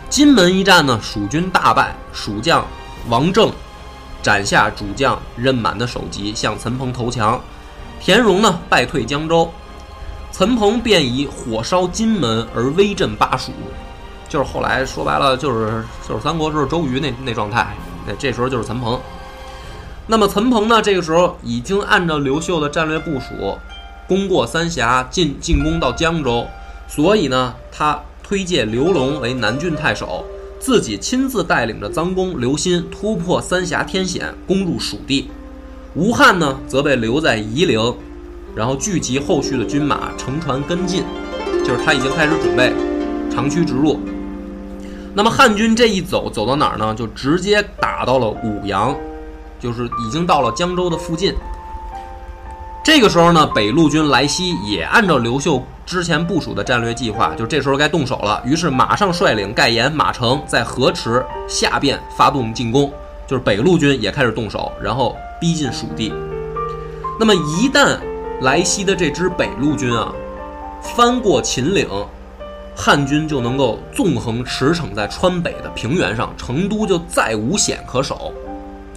[0.09, 2.65] 金门一战呢，蜀军大败，蜀将
[3.09, 3.51] 王正
[4.23, 7.41] 斩下主将任满的首级，向陈鹏投降。
[7.99, 9.51] 田荣呢败退江州，
[10.31, 13.53] 陈鹏便以火烧金门而威震巴蜀，
[14.29, 17.75] 就是后来说白了就是就是三国时候周瑜那那状态，
[18.07, 19.01] 那这时候就是陈鹏。
[20.07, 23.57] 那么陈鹏呢，这个时候已经按照刘秀的战略部署，
[24.09, 26.47] 攻过三峡，进进攻到江州，
[26.89, 30.25] 所以呢，他推荐刘龙为南郡太守，
[30.59, 35.31] 自己亲自带领着臧公刘歆突破三峡天险，攻入蜀地。
[35.95, 37.95] 吴汉呢，则被留在夷陵，
[38.55, 41.05] 然后聚集后续的军马，乘船跟进，
[41.65, 42.73] 就是他已经开始准备
[43.31, 44.01] 长驱直入。
[45.15, 46.95] 那么汉军这一走，走到哪儿呢？
[46.95, 48.97] 就直接打到了武阳，
[49.61, 51.35] 就是已经到了江州的附近。
[52.85, 58.43] 这个时候呢，北路军来西也按照刘秀之前部署的战略计划，就这时候该动手了。
[58.45, 62.93] 于是马上率领盖延、马成在河池下边发动进攻，
[63.25, 66.13] 就是北路军也开始动手，然后逼近蜀地。
[67.21, 67.97] 那么一旦
[68.41, 70.13] 来西的这支北路军啊，
[70.83, 71.87] 翻过秦岭，
[72.75, 78.33] 汉军就能够纵横驰骋在川北的平原上，成都就再无险可守，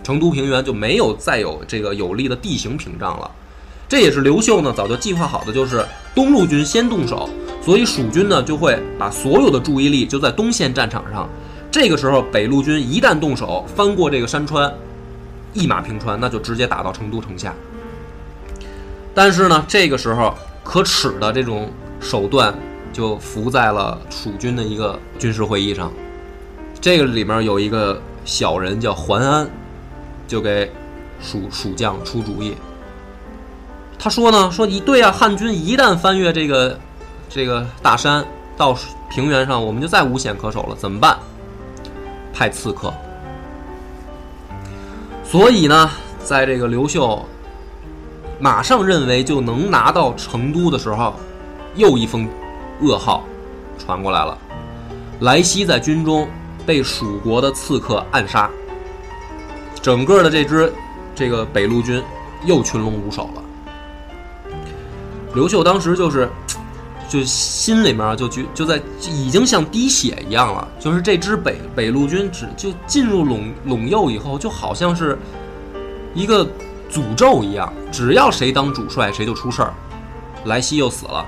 [0.02, 3.30] 成都平原就没有再有这个有利的地形屏障了。
[3.88, 7.30] 这也是刘秀呢早就计划好的，就是东路军先动手，
[7.62, 11.30] 所以蜀军呢就会把所有的注意力就在东线战场上。
[11.72, 14.74] 这个时候，北路军一旦动手，翻过这个山川，
[15.54, 17.54] 一马平川，那就直接打到成都城下。
[19.14, 21.70] 但是呢，这个时候可耻的这种
[22.00, 22.58] 手段
[22.94, 25.92] 就伏在了蜀军的一个军事会议上。
[26.80, 29.48] 这个里面有一个小人叫桓安，
[30.28, 30.72] 就给
[31.22, 32.56] 蜀蜀将出主意。
[33.98, 36.80] 他说呢，说一对啊，汉军一旦翻越这个
[37.30, 38.24] 这个大山
[38.56, 38.78] 到
[39.10, 41.18] 平原上，我们就再无险可守了，怎么办？
[42.34, 42.94] 派刺客。
[45.24, 45.90] 所以呢，
[46.24, 47.26] 在这个刘秀
[48.40, 51.16] 马上认为就能拿到成都的时候，
[51.76, 52.30] 又一封
[52.82, 53.24] 噩耗
[53.78, 54.38] 传过来了：
[55.22, 56.28] 莱西在军中
[56.66, 58.50] 被蜀国的刺客暗杀，
[59.82, 60.72] 整个的这支
[61.16, 62.04] 这个北路军
[62.44, 63.42] 又群龙无首了。
[65.36, 66.28] 刘秀当时就是，
[67.08, 75.16] 就心里面就觉就在已经像滴血一样了，就是这支北北路军只就进入陇陇右以后，就好像是
[76.16, 76.44] 一个
[76.90, 79.74] 诅咒一样，只要谁当主帅，谁就出事儿。
[80.46, 81.26] 莱西又死了，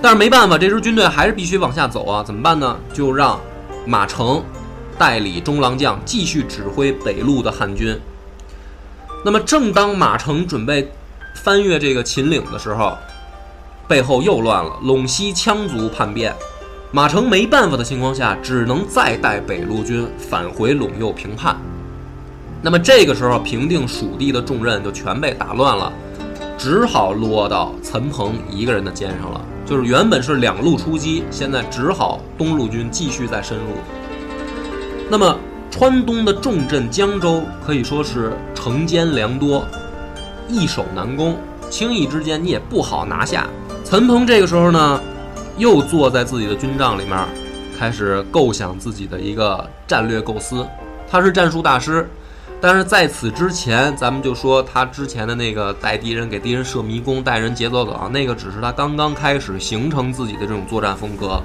[0.00, 2.78] 但是没办法，这支军队还是必须往下走啊，怎么办呢？
[2.92, 3.38] 就让
[3.84, 4.42] 马成
[4.96, 7.98] 代理中郎将继续指挥北路的汉军。
[9.24, 10.88] 那么，正当马成准备
[11.34, 12.96] 翻越这个秦岭的时候，
[13.88, 16.34] 背后又乱了，陇西羌族叛变，
[16.92, 21.56] 马成没办法的情况下，只能再带北路军返回陇右平叛。
[22.60, 25.90] 那么这个时候，平定蜀地的重任就全被打乱了，
[26.58, 29.40] 只好落到陈鹏一个人的肩上了。
[29.64, 33.64] 就是原本是两路出击，现在只好东路军继续再深入。
[35.08, 35.34] 那么
[35.70, 39.64] 川东的重镇江州可以说是城坚粮多，
[40.48, 41.36] 易守难攻，
[41.70, 43.46] 轻易之间你也不好拿下。
[43.90, 45.00] 陈鹏这个时候呢，
[45.56, 47.18] 又坐在自己的军帐里面，
[47.78, 50.66] 开始构想自己的一个战略构思。
[51.10, 52.06] 他是战术大师。
[52.60, 61.40] 但是在此之前，咱们就说他之前的那个带敌人、给敌人设迷宫、带人劫走走，那个只是他刚刚开始形成自己的这种作战风格。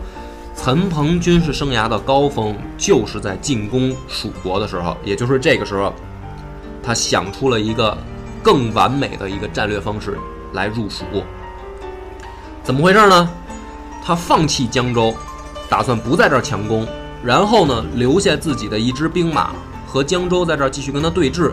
[0.54, 5.94] 陈鹏军事生涯的高峰就是在进攻蜀国的时候，也就是这个时候，
[6.84, 7.98] 他想出了一个
[8.42, 10.18] 更完美的一个战略方式
[10.52, 11.06] 来入蜀。
[12.63, 13.30] 怎么回事呢？
[14.06, 15.13] 他放弃江州，
[15.69, 16.88] 打算不在这儿强攻，
[17.21, 19.52] 然后呢，留下自己的一支兵马。
[19.86, 21.52] 和江州在这儿继续跟他对峙，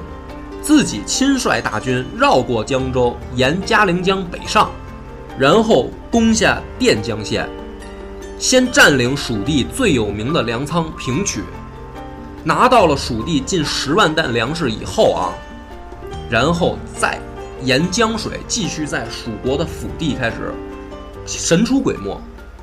[0.63, 4.71] 自己亲率大军绕过江州，沿嘉陵江北上，
[5.37, 7.47] 然后攻下垫江县，
[8.39, 11.43] 先占领蜀地最有名的粮仓平曲，
[12.43, 15.35] 拿到了蜀地近十万担粮食以后啊，
[16.31, 17.21] 然后再
[17.63, 20.55] 沿江水继续在蜀国的腹地开始
[21.39, 22.21] 神出鬼没，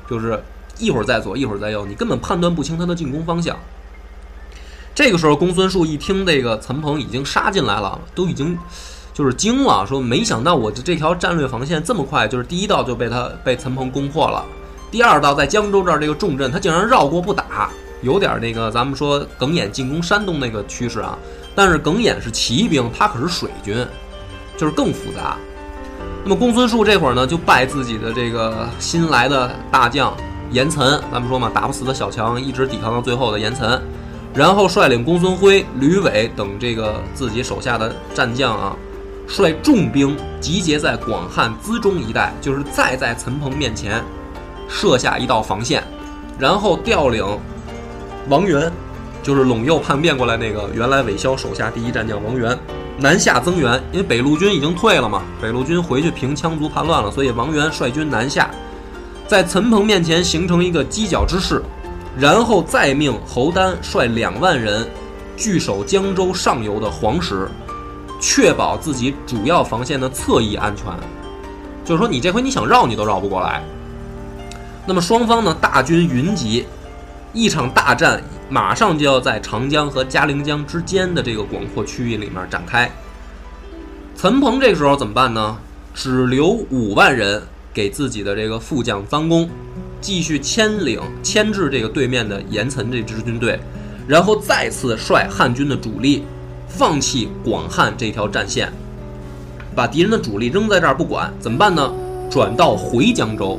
[0.08, 0.42] 就是
[0.78, 3.56] 一会儿在左一会儿在右，你根本判断不清他的进攻方向。
[4.94, 8.58] 这个时候，公孙述一听这个岑彭已经杀进来了，都已经
[9.14, 14.44] 就是惊了，说没想到我这条战略防线这么快，就是第一道就被他被岑彭攻破了，
[14.90, 17.70] 第二道在江州这儿这个重镇，他竟然绕过不打，
[18.02, 21.16] 有点那个咱们说耿弇进攻山东那个趋势啊。
[21.54, 23.86] 但是耿弇是骑兵，他可是水军，
[24.56, 25.36] 就是更复杂。
[26.24, 30.14] 那么公孙述这会儿呢，就拜自己的这个新来的大将
[30.50, 33.80] 严岑，咱们说嘛，打不死的小强，一直抵抗到最后的严岑。
[34.34, 38.76] 然后率领公孙辉、吕伟等这个自己手下的战将啊，
[39.26, 44.04] 率重兵集结在广汉资中一带，就是再在陈鹏面前
[44.68, 45.82] 设下一道防线，
[46.38, 47.24] 然后调领
[48.28, 48.70] 王元，
[49.22, 52.56] 就是陇右叛变过来那个原来韦骁手下第一战将王元
[52.98, 58.50] 南下增援，因为北路军已经退了嘛，北路军回去平羌族叛乱了，所以王元率军南下，
[59.26, 61.62] 在陈鹏面前形成一个犄角之势。
[62.18, 64.84] 然后再命侯丹率两万人
[65.36, 67.48] 据守江州上游的黄石，
[68.20, 70.86] 确保自己主要防线的侧翼安全。
[71.84, 73.62] 就是说，你这回你想绕你都绕不过来。
[74.84, 76.66] 那么双方呢，大军云集，
[77.38, 78.20] 一场大战
[78.50, 82.90] 马上就要在长江和嘉陵江之间的这个广阔区域里面展开。
[84.16, 85.56] 陈鹏这时候怎么办呢？
[85.94, 87.40] 只留五万人
[87.72, 89.48] 给自己的这个副将臧公。
[90.00, 93.58] 继续牵领牵制这个对面的严岑这支军队，
[94.08, 96.24] 然后再次率汉军的主力
[96.68, 98.72] 放弃广汉这条战线，
[99.76, 101.92] 把敌人的主力扔在这儿不管，怎么办呢？
[102.28, 103.58] 转到回江州，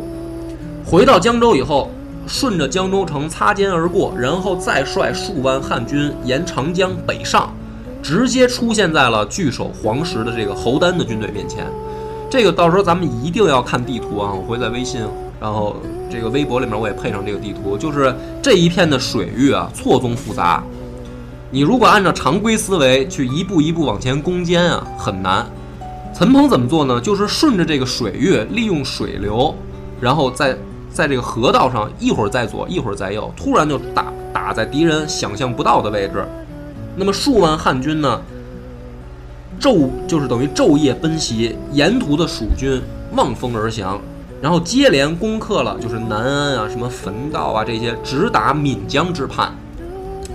[0.85, 1.91] 回到江州以后，
[2.29, 7.51] 顺着江州城擦肩而过，然后再率数万汉军沿长江北上，
[8.03, 11.65] 直接出现在了据守黄石的这个侯丹的军队面前。
[12.29, 15.01] 这个到时候咱们一定要看地图啊，我会在微信。
[15.41, 15.77] 然后
[16.11, 20.63] 这个微博里面我也配上这个地图，就是这一片的水域啊，错综复杂。
[21.49, 25.43] 你如果按照常规思维去一步一步往前攻坚啊，很难。
[26.13, 27.01] 陈鹏怎么做呢？
[27.01, 29.55] 就是顺着这个水域，利用水流，
[29.99, 30.55] 然后再
[30.99, 36.25] 在这个河道上一会儿在左，一会儿在右，突然就打打在敌人想象不到的位置。
[36.97, 38.21] 那么数万汉军呢，
[39.61, 42.81] 昼就是等于昼夜奔袭，沿途的蜀军
[43.13, 43.97] 望风而降。
[44.41, 49.53] 然后接连攻克了，就是南安啊、什么汾道啊这些，直达岷江之畔。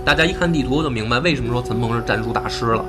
[0.03, 2.83] 大家一看地图就明白，为什么说陈鹏是战术大师了，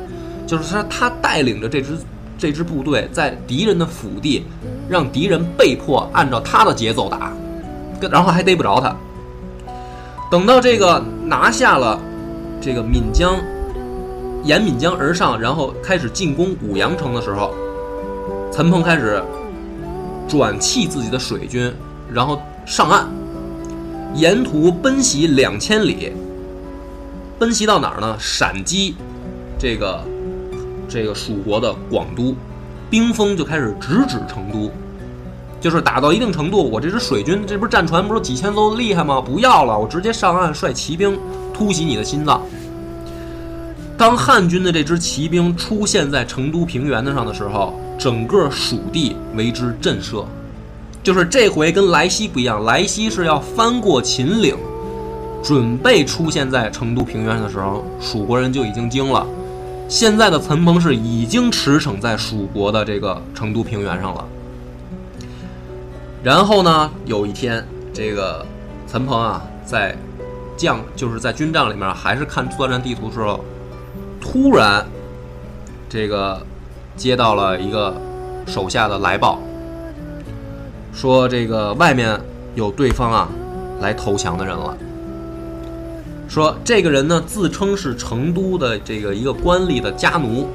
[0.47, 1.99] 就是他他带领着这支
[2.39, 4.47] 这支部队，在敌人的腹地，
[4.89, 7.33] 让敌人被迫按照他的节奏打，
[8.11, 8.95] 然后还逮不着他。
[10.31, 12.01] 等到这个拿下了
[12.61, 13.37] 这个闽江，
[14.45, 17.55] 沿闽江而上，然后开始进攻五阳城的时候，
[18.53, 19.23] 陈鹏开始。
[20.29, 21.73] 转弃自己的水军，
[22.13, 23.07] 然后上岸，
[24.13, 26.13] 沿途奔袭两千里，
[27.39, 28.17] 奔袭到哪儿呢？
[28.19, 28.97] 陕击
[29.57, 30.03] 这个
[30.89, 32.35] 这个蜀国的广都，
[32.91, 34.69] 兵锋就开始直指成都，
[35.67, 39.21] 就是打到一定程度，我这支水军，这不是战船，不是几千艘厉害吗？
[39.21, 41.19] 不要了，我直接上岸，率骑兵
[41.53, 42.41] 突袭你的心脏。
[43.99, 47.75] 当汉军的这支骑兵出现在成都平原的上的时候。
[47.99, 50.27] 整个蜀地为之震慑，
[51.03, 54.55] 就是这回跟莱西不一样，莱西是要翻过秦岭，
[55.43, 59.27] 准备出现在成都平原的时候，蜀国人就已经惊了。
[59.89, 64.23] 现在的陈鹏是已经驰骋在蜀国的这个成都平原上了。
[66.27, 67.65] 然后呢，有一天，
[67.95, 68.45] 这个
[68.89, 69.97] 陈鹏啊，在
[70.57, 73.45] 将就是在军帐里面，还是看作战地图的时候，
[74.21, 74.85] 突然
[75.89, 76.45] 这个。
[76.97, 77.95] 接到了一个
[78.47, 79.39] 手下的来报，
[80.95, 82.19] 说这个外面
[82.55, 83.29] 有对方啊
[83.83, 84.75] 来投降的人了。
[86.27, 90.49] 说这个人呢自称是成都的这个一个官吏的家奴，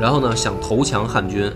[0.00, 1.48] 然后呢想投降汉军，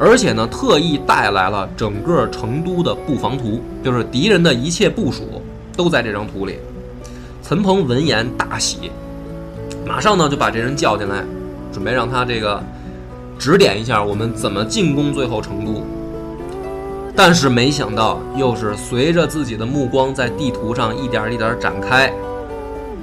[0.00, 5.42] 而且呢特意带来了整个成都的布防图，就是敌人的一切部署
[5.76, 6.58] 都在这张图里。
[7.42, 8.90] 陈鹏闻言大喜，
[9.86, 11.24] 马上呢就把这人叫进来，
[11.72, 12.62] 准备让他这个
[13.38, 15.82] 指点一下我们怎么进攻最后成都。
[17.16, 22.12] 但是没想到，又是随着自己的目光在地图上一点一点展开，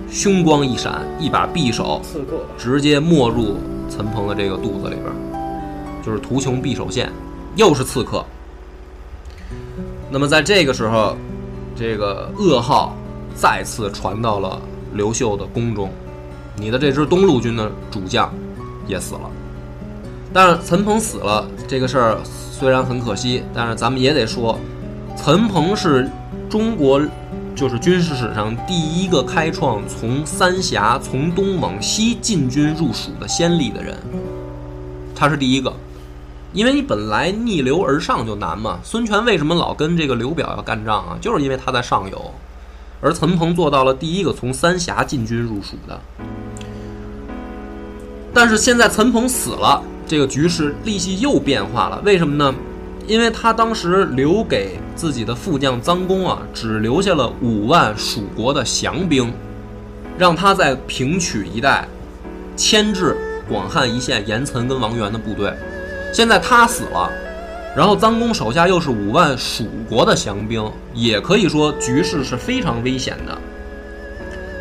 [0.09, 2.01] 凶光一闪，一把匕首
[2.57, 3.57] 直接没入
[3.89, 5.15] 陈鹏的这个肚子里边儿，
[6.05, 7.11] 就是图穷匕首现，
[7.55, 8.23] 又是刺客。
[10.11, 11.17] 那么在这个时候，
[11.75, 12.95] 这个噩耗
[13.33, 14.61] 再次传到了
[14.93, 15.89] 刘秀的宫中，
[16.55, 18.31] 你的这支东路军的主将
[18.87, 19.21] 也死了。
[20.31, 24.59] 但是陈鹏死了这个事儿虽然很可惜，但是咱们也得说，
[25.17, 26.07] 陈鹏是
[26.49, 27.01] 中国
[27.55, 33.97] 就是军事史上第一个开创从三峡从东往西进军入蜀的先例的人，
[35.15, 35.73] 他是第一个。
[36.55, 41.17] 因为你本来逆流而上就难嘛，孙权为什么老跟这个刘表要干仗啊？
[41.19, 42.33] 就是因为他在上游，
[43.01, 45.99] 而陈鹏做到了第一个从三峡进军入蜀的。
[48.33, 52.01] 但是现在陈鹏死了，这个局势立即又变化了。
[52.05, 52.55] 为什么呢？
[53.05, 59.29] 因为他当时留给自己的副将臧公啊，只留下了五万蜀国的降兵，
[60.17, 61.85] 让他在平曲一带
[62.55, 63.17] 牵制
[63.49, 65.53] 广汉一线严岑跟王元的部队。
[66.15, 67.11] 现在他死了，
[67.75, 73.37] 然后臧公手下又是五万蜀国的降兵，也可以说局势是非常危险的。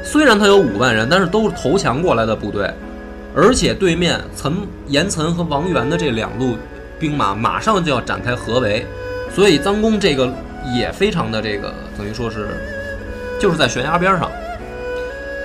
[0.02, 2.68] 虽然他有五万人，但是都是投降过来的部队。
[3.36, 4.52] 而且对面岑
[4.88, 6.56] 严岑和王元的这两路
[6.98, 8.84] 兵马马上就要展开合围，
[9.32, 10.28] 所以臧公这个
[10.76, 12.48] 也非常的这个等于说是
[13.40, 14.28] 就是在悬崖边上。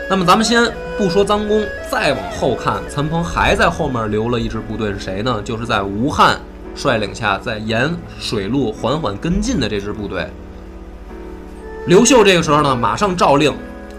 [0.09, 0.63] 那么咱们先
[0.97, 5.41] 不说张公，再往后看，陈鹏还在后面留了一支部队是谁呢？
[5.45, 6.39] 就是在吴汉
[6.75, 10.27] 率领下，在沿水路缓缓跟进的这支部队。
[11.85, 13.53] 刘秀这个时候呢，马上诏令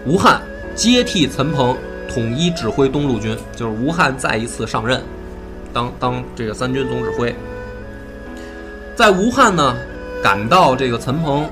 [0.05, 0.41] 吴汉
[0.75, 1.75] 接替陈鹏。
[2.13, 5.01] 统一指挥东路军，就是吴汉再一次上任，
[5.71, 7.33] 当当这个三军总指挥。
[8.97, 9.77] 在吴汉呢
[10.21, 11.49] 赶到这个陈鹏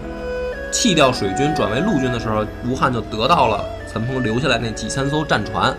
[0.70, 5.76] 弃掉水军转为陆军的时候，吴汉就得到了陈鹏留下来那几千艘战船，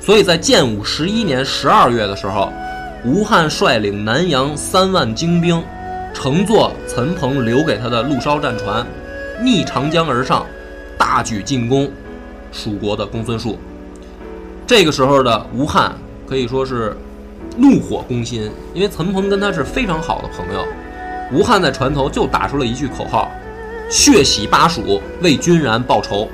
[0.00, 2.50] 所以在建武十一年十二月的时候，
[3.04, 5.62] 吴汉率领南阳三万精兵，
[6.14, 8.86] 乘坐陈鹏留给他的陆烧战船，
[9.42, 10.46] 逆长江而上，
[10.96, 11.90] 大举进攻
[12.50, 13.58] 蜀国的公孙述。
[14.66, 15.92] 这个时候的吴汉
[16.26, 16.96] 可以说是
[17.58, 20.64] 怒火攻心，因为陈鹏跟他是非常好的朋友。
[21.32, 23.30] 吴汉在船头就打出了一句口号
[23.90, 26.28] ：“血洗巴蜀，为君然报仇。”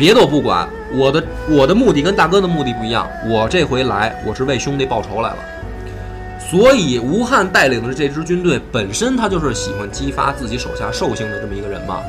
[0.00, 3.06] 别的我不管，我的我的目的跟大哥的目的不一样。
[3.28, 5.36] 我这回来，我是为兄弟报仇来了。
[6.38, 12.00] 所以吴汉带领的这支军队本身他就是喜欢激发自己手下兽性的这么一个人嘛，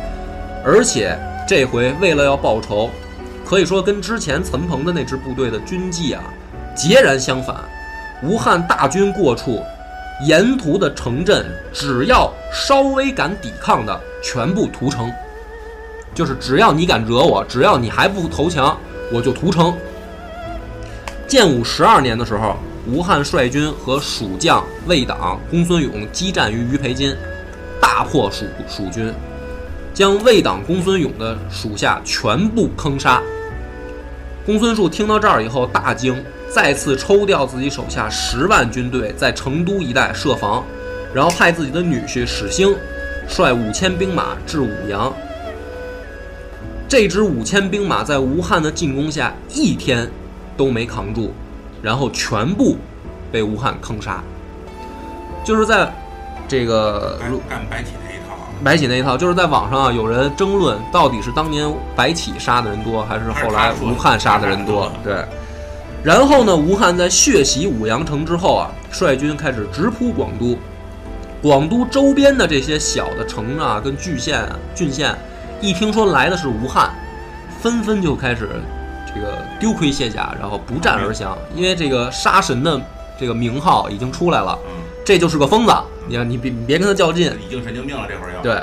[0.64, 2.90] 而且这回为了要报仇。
[3.46, 6.24] 可以说跟之前岑彭的那支部队的军纪啊
[6.74, 7.58] 截然相反。
[8.24, 9.62] 吴汉大军过处，
[10.26, 15.12] 沿途的城镇只要稍微敢抵抗的，全部屠城。
[16.14, 18.78] 就是只要你敢惹我，只要你还不投降，
[19.12, 19.74] 我就屠城。
[21.28, 27.16] 建武十二年的时候，吴汉率军和蜀将魏党、公孙勇激战于鱼培津，
[27.80, 29.14] 大破蜀蜀军，
[29.94, 33.22] 将魏党、公孙勇的属下全部坑杀。
[34.46, 40.62] 公孙述听到这儿以后大惊，再次抽调自己手下十万军队在成都一带设防，
[41.14, 42.76] 然后派自己的女婿史兴
[43.28, 45.14] 率五千兵马至武阳。
[46.92, 50.06] 这支五千兵马在吴汉的进攻下一天
[50.58, 51.32] 都没扛住，
[51.82, 52.76] 然后全部
[53.32, 54.22] 被吴汉坑杀。
[55.42, 55.90] 就是在
[56.50, 57.18] 这个
[57.70, 61.66] 白起那一套啊，白起那一套，就是在网上啊，有人争论到底是当年
[61.96, 64.92] 白起杀的人多，还是后来吴汉杀的人多？
[65.02, 65.16] 对。
[66.04, 70.58] 然后呢，吴汉在血洗武阳城之后啊，率军开始直扑广都。
[71.42, 75.16] 广都周边的这些小的城啊，跟郡县啊、郡县，
[75.62, 76.92] 一听说来的是吴汉，
[77.62, 78.50] 纷纷就开始
[79.14, 82.82] 这个丢盔卸甲，然后不战而降，因为这个杀神的
[83.20, 85.74] 这个名号已经出来了，嗯，这就是个疯子。
[86.08, 88.42] 你看，你别你别跟他较劲，已经神经病了，这会儿要。
[88.42, 88.60] 对，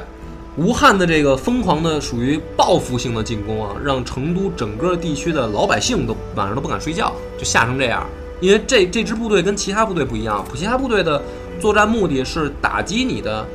[0.56, 8.04] 吴汉的这个疯狂的属于报复性的进攻啊，让成都整个地区的老百姓都晚上都不敢睡觉，就吓成这样。
[8.40, 11.22] 因为这这支部队跟其他部队不一样，其他部队的
[11.60, 13.46] 作战目的是打击你的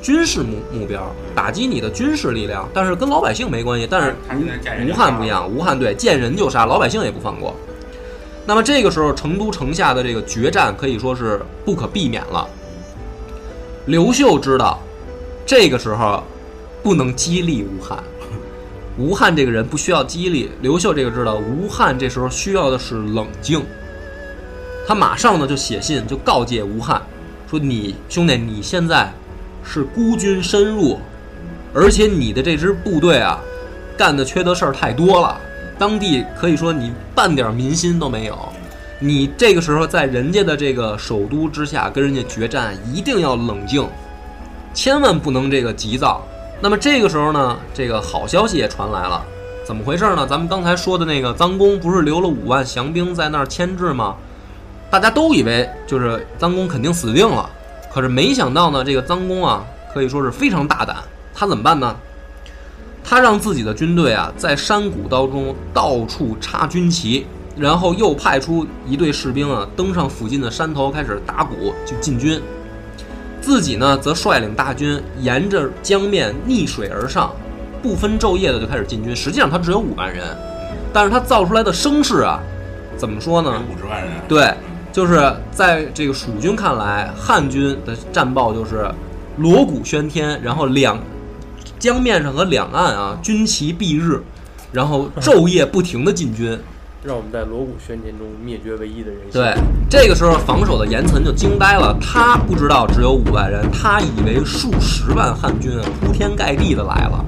[0.00, 3.86] 军事目目标，打击你的军事力量，但是跟老百姓没关系。
[3.90, 4.14] 但是
[4.88, 7.54] 吴汉不一样，吴汉对见人就杀，老百姓也不放过。
[8.46, 12.48] 那么这个时候，成都城下的这个决战可以说是不可避免了。
[13.86, 14.78] 刘秀知道，
[15.44, 16.22] 这个时候
[16.82, 18.02] 不能激励吴汉。
[18.96, 23.62] 吴汉这个人不需要激励，刘秀这个知道，吴汉这时候需要的是冷静。
[24.86, 27.02] 他马上呢就写信，就告诫吴汉
[27.50, 29.12] 说：“你兄弟，你现在
[29.70, 30.98] 是孤军深入，
[31.74, 33.38] 而且你的这支部队啊，
[33.96, 35.38] 干的缺德事儿太多了。”
[35.78, 38.36] 当地可以说你半点民心都没有，
[38.98, 43.86] 你这个时候在人家的这个首都之下跟人家决战，一定要冷静，
[44.74, 46.20] 千万不能这个急躁。
[46.60, 49.24] 那么这个时候呢，这个好消息也传来了，
[49.64, 50.26] 怎么回事呢？
[50.26, 54.16] 咱们刚才说的那个臧公不是留了五万降兵在那儿牵制吗？
[54.90, 57.48] 大家都以为就是臧公肯定死定了，
[57.98, 60.98] 可是没想到呢，这个臧公啊可以说是非常大胆，
[61.34, 61.96] 他怎么办呢？
[63.02, 67.26] 他让自己的军队啊，在山谷当中到处插军旗，
[67.56, 72.40] 然后又派出一队士兵啊，登上附近的山头开始打鼓去进军。
[73.40, 77.32] 自己呢，则率领大军沿着江面逆水而上，
[77.82, 79.16] 不分昼夜的就开始进军。
[79.16, 80.24] 实际上他只有五万人，
[80.92, 82.38] 但是他造出来的声势啊，
[82.96, 83.60] 怎么说呢？
[83.68, 84.12] 五十万人。
[84.28, 84.54] 对，
[84.98, 88.84] 就是在这个蜀军看来，汉军的战报就是
[89.36, 90.98] 锣鼓喧天，然后两。
[91.78, 94.20] 江面上和两岸啊，军旗蔽日，
[94.72, 96.58] 然后昼夜不停的进军，
[97.04, 99.20] 让我们在锣鼓喧天中灭绝唯一的人。
[99.32, 99.54] 对，
[99.88, 105.70] 这个时候防守的严岑就惊呆了，他不知道只有五万人，他以为数十万汉军
[106.00, 107.24] 铺天盖地的来了。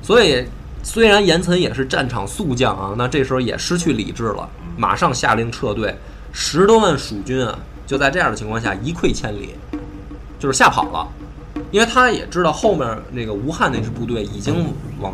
[0.00, 0.42] 所以，
[0.82, 5.94] 虽然严岑也是战场速将啊，那这时候也失去理智了，马上下令撤退，
[6.32, 9.54] 十多万蜀军啊，就在这样的情况下一溃千里，
[10.38, 11.06] 就是吓跑了。
[11.70, 15.12] 因为他也知道后面那个吴汉那支部队已经往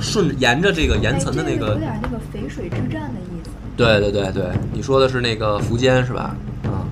[0.00, 3.50] 顺沿着这个岩层的那个有点那个淝水之战的意思。
[3.76, 6.34] 对对对对，你说的是那个苻坚是吧？
[6.64, 6.82] 啊，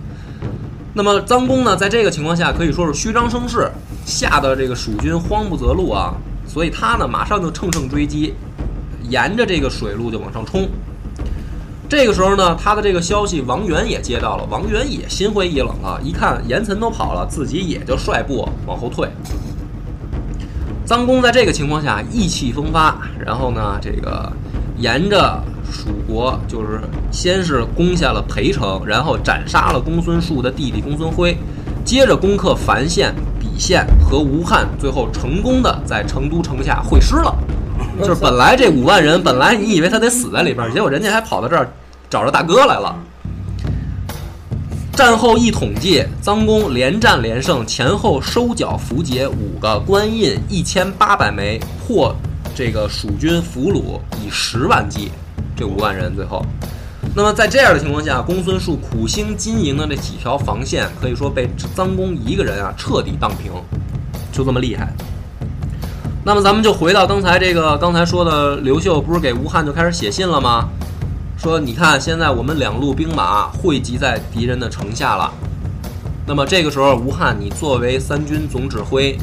[0.95, 3.71] 那么臧公呢，在这个情况下可以说是虚张声势，
[4.05, 6.15] 吓得这个蜀军慌不择路啊，
[6.47, 8.35] 所以他呢马上就乘胜追击，
[9.09, 10.69] 沿着这个水路就往上冲。
[11.91, 19.09] 这个时候呢，他的这个消息王元也接到了，王元也心灰意冷了，一看严岑都跑了，自己也就率部往后退。
[20.87, 24.33] 臧公在这个情况下意气风发，然后呢，这个
[24.79, 26.81] 沿着蜀国，就是
[27.11, 31.37] 先是攻下了裴城，然后斩杀了公孙述的弟弟公孙辉，
[31.85, 37.37] 接着攻克樊县、敝县和吴汉，最后成功的在成都城下会师了。
[37.99, 41.69] 就是本来这五万人，本来你以为他得死在里边，结果人家还跑到这儿。
[42.11, 42.95] 找着大哥来了。
[44.93, 52.15] 战后一统计，臧公连战连胜，前后收缴符节五个，官印一千八百枚，破
[52.55, 55.13] 这个蜀军俘虏以十万计，
[55.57, 56.45] 这五万人最后。
[57.15, 63.53] 那么在这样的情况下，公孙述苦心经营的这几条防线，可以说被臧公一个人啊彻底荡平，
[64.33, 64.93] 就这么厉害。
[66.23, 70.69] 那么咱们就回到刚才这个刚才说的，刘秀不是给吴汉就开始写信了吗？
[71.43, 75.33] 说，你看，现在我们两路兵马汇集在敌人的城下了。
[76.27, 79.17] 那么这个时候，吴汉，你作为三军总指挥，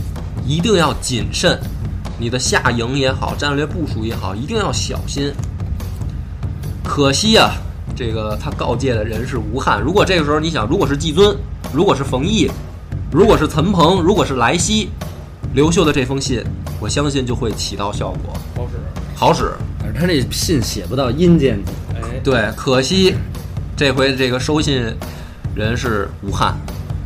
[0.43, 1.59] 一定要谨慎，
[2.17, 5.31] 你的下营也好，战略部署也好，一定要小心。
[6.83, 7.51] 可惜啊，
[7.95, 9.79] 这个他告诫的人是吴汉。
[9.79, 11.37] 如果这个时候你想，如果是季尊，
[11.71, 12.49] 如果是冯异，
[13.11, 14.89] 如果是岑彭，如果是莱西，
[15.53, 16.43] 刘秀的这封信，
[16.79, 18.77] 我相信就会起到效果，好使，
[19.15, 19.51] 好使。
[19.79, 21.71] 可是他这信写不到阴间去。
[22.23, 23.15] 对，可惜
[23.75, 24.95] 这回这个收信
[25.55, 26.55] 人是吴汉。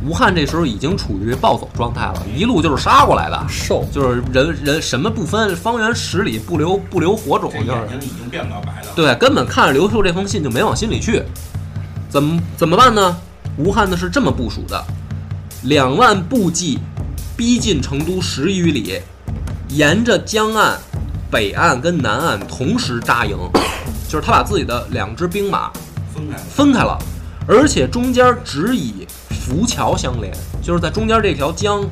[0.04, 8.88] 吴汉这时候已经处于暴走状态了，一路就是杀过来的，瘦就是人人什么不分，方圆十里不留不留火种，就是眼睛已经变不了白了。
[8.96, 11.22] 对，根本看着刘秀这封信就没往心里去。
[12.08, 13.16] 怎么怎么办呢？
[13.56, 14.84] 吴汉呢是这么部署的：
[15.62, 16.80] 两万步骑
[17.36, 19.00] 逼近成都十余里，
[19.68, 20.76] 沿着江岸、
[21.30, 23.36] 北岸跟南岸同时扎营。
[24.12, 25.72] 就是他把自己的两支兵马
[26.14, 26.98] 分开分开了，
[27.48, 30.30] 而且中间只以浮桥相连，
[30.62, 31.82] 就是在中间这条江，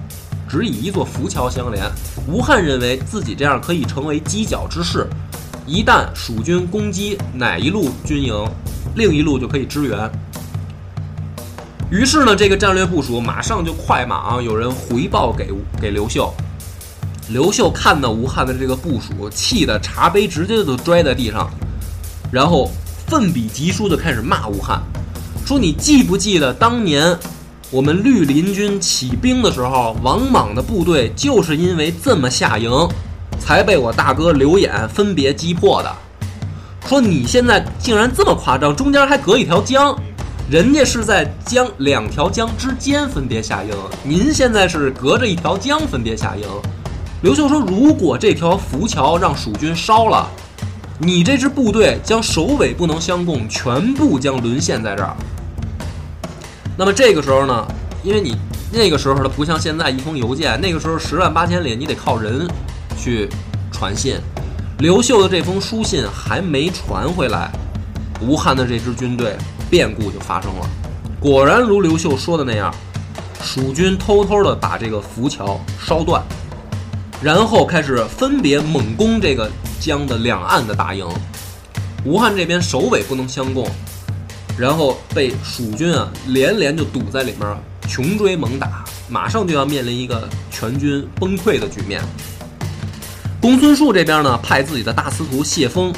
[0.47, 1.91] 只以一座浮桥相连。
[2.29, 5.09] 吴汉认为自己这样可以成为犄角之势，
[5.67, 8.35] 一旦蜀军攻击哪一路军营，
[8.97, 10.13] 另一路就可以支援。
[11.91, 15.49] 于是呢，这个战略部署马上就快马啊，有人回报给
[15.81, 16.31] 给刘秀。
[17.31, 21.51] 刘秀看到吴汉的这个部署，气得茶杯直接就摔在地上。
[22.31, 22.71] 然后
[23.09, 24.81] 奋笔疾书的开始骂吴汉，
[25.45, 27.19] 说你记不记得当年
[27.71, 32.71] 我们绿林军起兵的时候，王莽的部队就是因为这么下营，
[33.39, 35.93] 才被我大哥刘演分别击破的。
[36.87, 39.97] 说你现在竟然这么夸张，中间还隔一条江，
[40.49, 43.71] 人家是在江两条江之间分别下营，
[44.03, 46.45] 您现在是隔着一条江分别下营。
[47.23, 50.29] 刘秀说，如果这条浮桥让蜀军烧了，
[51.03, 55.17] 你这支部队将首尾不能相供，全部将沦陷在这儿。
[56.77, 57.67] 那么这个时候呢，
[58.05, 58.37] 因为你
[58.71, 62.47] 那个时候它不像现在一封邮件，那个时候十万八千里，你得靠人
[62.99, 63.31] 去
[63.73, 64.19] 传信。
[64.81, 67.51] 刘秀的这封书信还没传回来，
[68.21, 69.37] 吴汉的这支军队
[69.71, 70.69] 变故就发生了。
[71.19, 72.71] 果然如刘秀说的那样，
[73.43, 76.23] 蜀军偷偷的把这个浮桥烧断，
[77.23, 79.51] 然后开始分别猛攻这个
[79.81, 81.05] 江的两岸的大营。
[82.05, 83.67] 吴汉这边首尾不能相供。
[84.59, 87.57] 然后被蜀军啊连连就堵在里面，
[87.89, 92.03] 穷追猛打，马上就要面临一个全军崩溃的局面。
[93.41, 95.91] 公孙述这边呢，派自己的大司徒谢峰、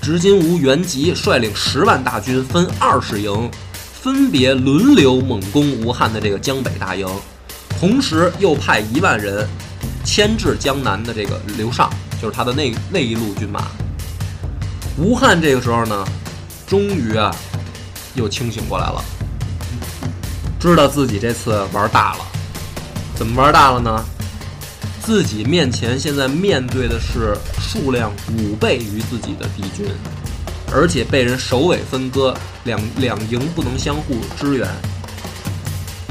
[0.00, 3.48] 执金吾元吉率领十万大军分二十营，
[3.92, 7.06] 分别轮流猛攻吴汉的这个江北大营，
[7.78, 9.48] 同时又派一万人
[10.02, 11.88] 牵制江南的这个刘尚，
[12.22, 13.66] 就是他的那那一路军马。
[14.96, 16.06] 吴汉这个时候呢，
[16.66, 17.34] 终于啊。
[18.14, 19.02] 又清醒过来了，
[20.60, 22.26] 知道自己这次玩大了。
[23.14, 24.04] 怎么玩大了呢？
[25.02, 29.86] 自己面前现在面对的是数量五倍于自己的敌军，
[30.70, 34.68] 而且被人首尾分割，两两营不能相互支援，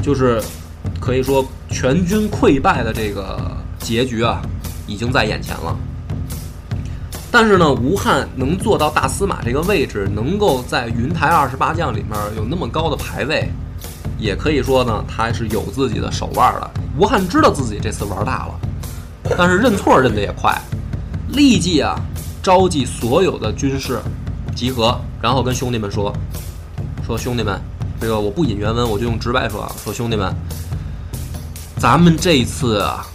[0.02, 0.42] 就是
[1.00, 4.42] 可以说全军溃败的这个结局啊，
[4.88, 5.78] 已经在眼前了。
[7.34, 13.48] 但是呢，吴汉能做到大司马这个位置，能够在云台二十八将里面有那么高的排位，
[14.18, 16.70] 也可以说呢，他是有自己的手腕的。
[16.98, 18.60] 吴汉知道自己这次玩大了，
[19.38, 20.54] 但是认错认得也快，
[21.30, 21.98] 立即啊
[22.42, 23.98] 召集所有的军士
[24.54, 26.14] 集合，然后跟兄弟们说
[27.02, 27.58] ：“说兄弟们，
[27.98, 30.30] 这个我不引原文，我就用直白说啊，说兄弟们，
[31.78, 33.06] 咱们这次啊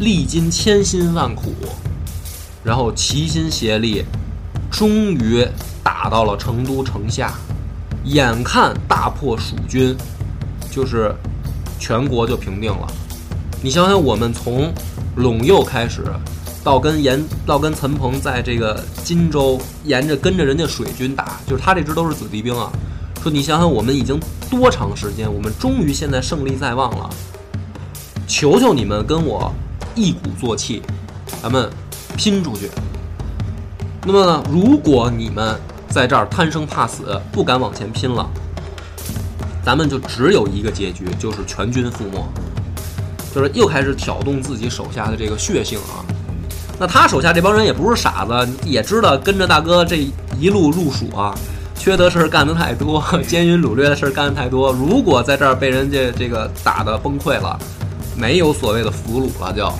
[0.00, 1.54] 历经千辛万苦。”
[2.64, 4.04] 然后齐心协力，
[4.70, 5.46] 终于
[5.82, 7.34] 打到了成都城下，
[8.04, 9.96] 眼看大破蜀军，
[10.70, 11.12] 就是
[11.78, 12.86] 全国就平定了。
[13.60, 14.72] 你想想，我们从
[15.16, 16.04] 陇右开始，
[16.62, 22.70] 到跟严到跟陈鹏在这个荆州沿着跟着人家水军打，就是他这支都是子弟兵啊。
[23.22, 25.32] 说你想想，我们已经多长时间？
[25.32, 27.10] 我们终于现在胜利在望了。
[28.26, 29.52] 求求你们跟我
[29.94, 30.80] 一鼓作气，
[31.42, 31.68] 咱们。
[32.16, 32.70] 拼出去。
[34.04, 34.42] 那么呢？
[34.50, 35.56] 如果你们
[35.88, 38.28] 在这儿贪生怕死，不敢往前拼了，
[39.64, 42.24] 咱们就只有一个结局，就是全军覆没。
[43.34, 46.04] 就是又开始挑动自己手下的这个血性啊。
[46.78, 50.04] 那他手下这帮人也不是傻子，也知道跟着大哥这
[50.38, 51.32] 一路入蜀啊，
[51.76, 54.72] 缺德事儿干的太多，奸淫掳掠的事儿干的太多。
[54.72, 57.58] 如果在这儿被人家这个打的崩溃了，
[58.16, 59.72] 没有所谓的俘虏了，就。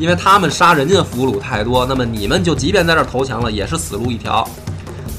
[0.00, 4.48] 因为他们杀人家的俘虏太多，那么你们就即便在这儿投降了，也是死路一条。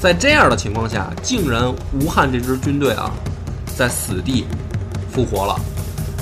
[0.00, 3.08] 在这样的情况下，竟然吴汉这支军队啊，
[3.76, 4.44] 在死地
[5.08, 5.56] 复活了，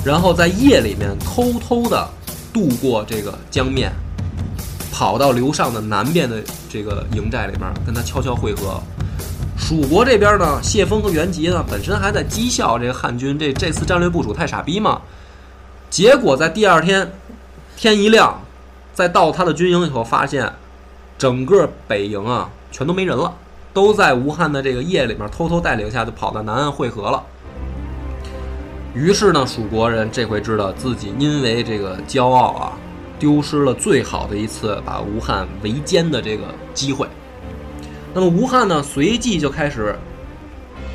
[0.05, 2.07] 然后在夜里面偷偷的
[2.53, 3.91] 渡过这个江面，
[4.91, 6.37] 跑到刘尚的南边的
[6.69, 8.79] 这个营寨里面，跟他悄悄会合。
[9.57, 15.01] 蜀国这边呢，谢峰和袁吉呢，本身还在讥笑这个汉军这这次战略部署太傻逼嘛，
[15.89, 17.11] 结果在第二天
[17.75, 18.39] 天一亮。
[18.93, 20.51] 再到他的军营以后，发现
[21.17, 23.33] 整个北营啊，全都没人了，
[23.73, 27.23] 都在吴汉的这个夜里面偷偷带领下，就跑到南岸汇合了。
[28.93, 32.77] 于是呢，蜀国人这回知道自己因为这个骄傲啊，
[33.17, 37.07] 丢失了最好的一次把吴汉围歼的这个机会。
[38.13, 39.97] 那么吴汉呢，随即就开始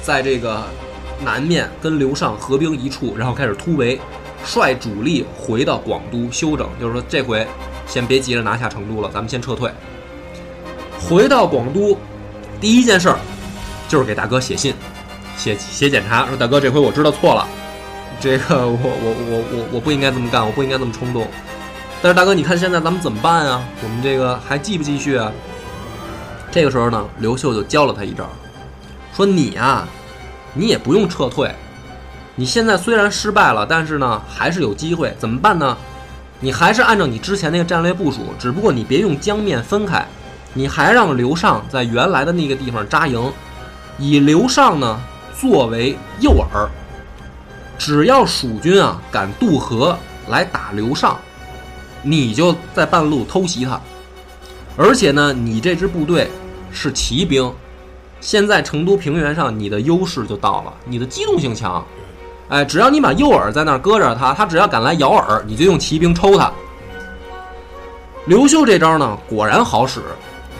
[0.02, 0.62] 在这个
[1.24, 3.98] 南面跟刘尚合兵一处，然后开始突围，
[4.44, 7.46] 率主力回到广都休整，就是说这回。
[7.86, 9.70] 先别急着拿下成都了，咱们先撤退。
[11.08, 11.96] 回到广都，
[12.60, 13.18] 第一件事儿
[13.88, 14.74] 就是给大哥写信，
[15.36, 17.46] 写写检查，说大哥，这回我知道错了，
[18.20, 21.26] 这个我我我我我不应该这么干，我不应该这么冲动。
[22.02, 23.62] 但是大哥，你看现在咱们怎么办啊？
[23.82, 25.32] 我们这个还继不继续啊？
[26.50, 28.28] 这个时候呢，刘秀就教了他一招，
[29.14, 29.86] 说你啊，
[30.54, 31.54] 你也不用撤退，
[32.34, 35.76] 你现在虽然失败了，但是呢，还是有机会，怎么办呢？
[36.40, 40.06] 你还是按照你之前那个战略部署，只不过你别用江面分开，
[40.52, 43.32] 你还让刘尚在原来的那个地方扎营，
[43.98, 45.00] 以刘尚呢
[45.40, 46.68] 作为诱饵，
[47.78, 49.96] 只要蜀军啊敢渡河
[50.28, 51.18] 来打刘尚，
[52.02, 53.80] 你就在半路偷袭他。
[54.76, 56.30] 而且呢，你这支部队
[56.70, 57.50] 是骑兵，
[58.20, 61.82] 现在成都平原上你的优势就到了，你的机动性强。
[62.48, 66.50] 哎，只要你把诱饵在那儿搁着他，他只要敢来咬饵，你就用骑兵抽他。
[68.26, 70.00] 刘秀这招呢，果然好使。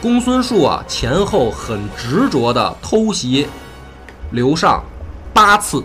[0.02, 3.46] 公孙述啊，前后很执着地偷袭
[4.30, 4.84] 刘尚
[5.32, 5.82] 八次，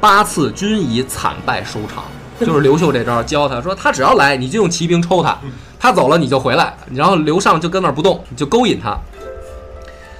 [0.00, 2.04] 八次均以惨败收场。
[2.40, 5.38] 就是刘秀这招教他说，他只要来，你就用骑兵抽他，
[5.78, 8.96] 他走了你就回来，然后刘尚就跟那儿不动，你就勾引他。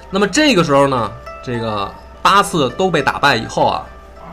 [0.09, 1.11] 那么这个时候呢，
[1.43, 3.83] 这个八次都被打败以后啊，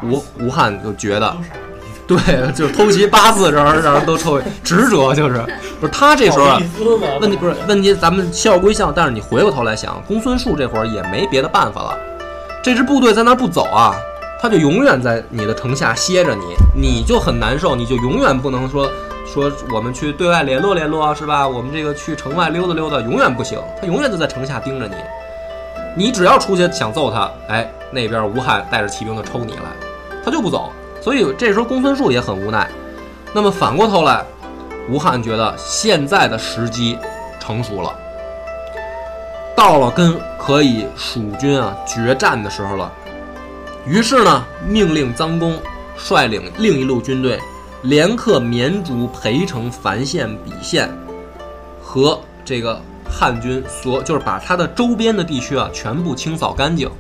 [0.03, 1.37] 吴吴汉就觉得。
[2.07, 2.19] 对，
[2.53, 5.41] 就是偷袭八次，让人让人都抽， 执着就是，
[5.81, 6.61] 不是他这时候啊，
[7.21, 11.97] 问题不是问题，咱们笑归笑，但是你回过头来想，公孙述这会儿也没别的办法了，
[12.65, 13.95] 这支部队在那不走啊，
[14.43, 16.43] 他就永远在你的城下歇着你，
[16.75, 18.91] 你就很难受，你就永远不能说
[19.25, 21.47] 说我们去对外联络联络是吧？
[21.47, 24.97] 我们这个去城外溜达溜达，永远不行，他永远都在城下盯着你，
[25.97, 29.71] 你只要出去想揍他，哎，那边吴汉带着骑兵就抽你来，
[30.25, 30.73] 他就不走。
[31.01, 32.71] 所以这时候公孙述也很无奈。
[33.33, 34.25] 那么反过头来，
[34.89, 36.99] 吴汉觉得现在的时机
[37.39, 37.95] 成熟了，
[39.57, 42.93] 到了跟可以蜀军啊决战的时候了。
[43.87, 45.59] 于是呢，命令臧公
[45.97, 47.41] 率领另一路军队，
[47.83, 50.91] 连克绵竹、裴城、樊县、比县
[51.81, 56.91] 和这个汉军所，就是把他的周边的地区啊全部清扫干净，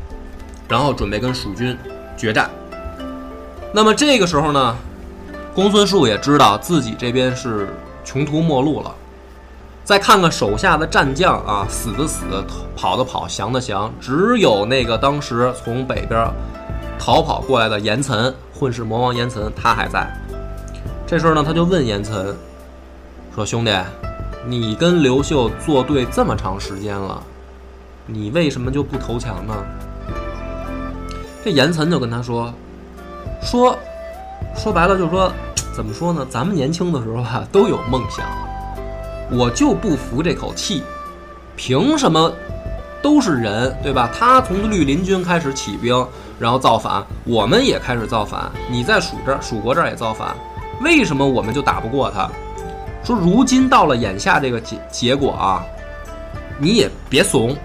[0.68, 1.76] 然后准备跟蜀军
[2.16, 2.48] 决战。
[3.72, 4.76] 那么这个时候呢，
[5.54, 7.68] 公孙述也知道自己这边是
[8.04, 8.92] 穷途末路了。
[9.84, 12.24] 再看看手下的战将啊，死的死，
[12.76, 16.28] 跑的跑，降的降，只有那个当时从北边
[16.98, 20.08] 逃跑过来的严岑，混世魔王严岑，他还在。
[21.06, 22.36] 这时候呢，他就问严岑
[23.34, 23.72] 说：“兄弟，
[24.46, 27.22] 你跟刘秀作对这么长时间了，
[28.06, 29.54] 你为什么就不投降呢？”
[31.44, 32.52] 这严岑就跟他说。
[33.40, 33.76] 说，
[34.54, 35.32] 说白了就是说，
[35.74, 36.26] 怎么说呢？
[36.30, 38.24] 咱们年轻的时候啊，都有梦想。
[39.30, 40.82] 我就不服这口气，
[41.56, 42.32] 凭什么
[43.00, 44.10] 都是人，对吧？
[44.12, 46.06] 他从绿林军开始起兵，
[46.38, 48.50] 然后造反，我们也开始造反。
[48.68, 50.34] 你在蜀这儿，蜀国这儿也造反，
[50.82, 52.28] 为什么我们就打不过他？
[53.02, 55.64] 说如今到了眼下这个结结果啊，
[56.58, 57.56] 你也别怂，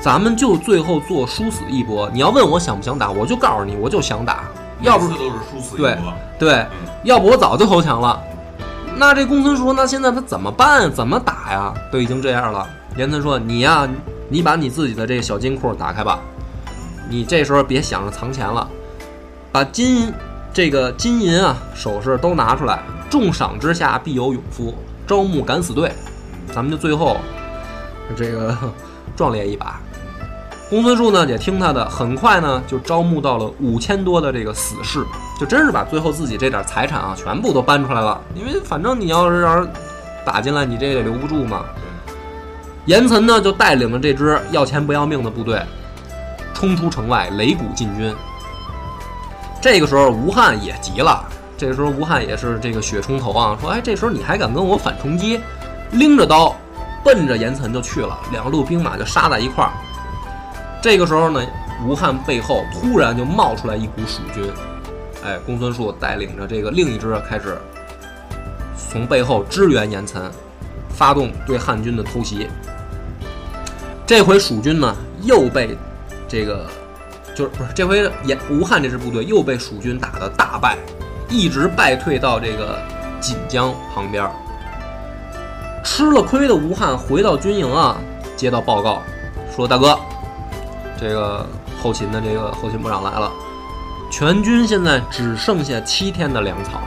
[0.00, 2.10] 咱们就最后做殊死一搏。
[2.12, 4.44] 你要问我想不想打，我就告诉你，我就想打。
[4.80, 5.98] 要不都是殊死对
[6.38, 6.66] 对，
[7.04, 8.20] 要不我早就投降了。
[8.96, 10.90] 那这公孙说，那现在他怎么办？
[10.92, 11.72] 怎么打呀？
[11.92, 12.66] 都已经这样了。
[12.96, 13.88] 严岑说：“你呀，
[14.28, 16.18] 你把你自己的这个小金库打开吧。
[17.08, 18.66] 你这时候别想着藏钱了，
[19.52, 20.12] 把金
[20.52, 22.80] 这个金银啊首饰都拿出来。
[23.08, 24.74] 重赏之下必有勇夫，
[25.06, 25.92] 招募敢死队。
[26.52, 27.16] 咱们就最后
[28.16, 28.56] 这个
[29.16, 29.80] 壮烈一把。”
[30.70, 35.02] 公孙述呢也听他的，很快呢就招募到了五千多的这个死士，
[35.40, 38.20] 就真是把最后自己这点财产啊全部都搬出来了。
[38.34, 39.68] 因为反正你要是让人
[40.26, 41.64] 打进来，你这也留不住嘛。
[42.84, 45.62] 严岑呢就带领着这支要钱不要命的部队，
[46.52, 48.14] 冲出城外，擂鼓进军。
[49.60, 51.24] 这个时候吴汉也急了，
[51.56, 55.40] 这个时候吴汉也是这个血冲头啊，说：“哎，这时候你还敢跟我反冲击？”
[55.92, 56.54] 拎着刀，
[57.02, 59.72] 奔着严岑就去了，两路兵马就杀在一块儿。
[60.80, 61.44] 这个时候呢，
[61.84, 64.44] 吴汉背后突然就冒出来一股蜀军，
[65.24, 67.58] 哎，公孙述带领着这个另一支开始
[68.90, 70.30] 从背后支援严岑，
[70.88, 72.48] 发动对汉军的偷袭。
[74.06, 75.76] 这回蜀军呢又被
[76.28, 76.66] 这个
[77.34, 80.78] 就是不是这回严吴汉这支部队又被蜀军打得大败，
[81.28, 82.78] 一直败退到这个
[83.20, 84.30] 锦江旁边。
[85.84, 87.98] 吃了亏的吴汉回到军营啊，
[88.36, 89.02] 接到报告
[89.54, 89.98] 说：“大哥。”
[91.00, 91.46] 这个
[91.80, 93.30] 后勤的这个后勤部长来了，
[94.10, 96.80] 全军现在只剩下七天的粮草，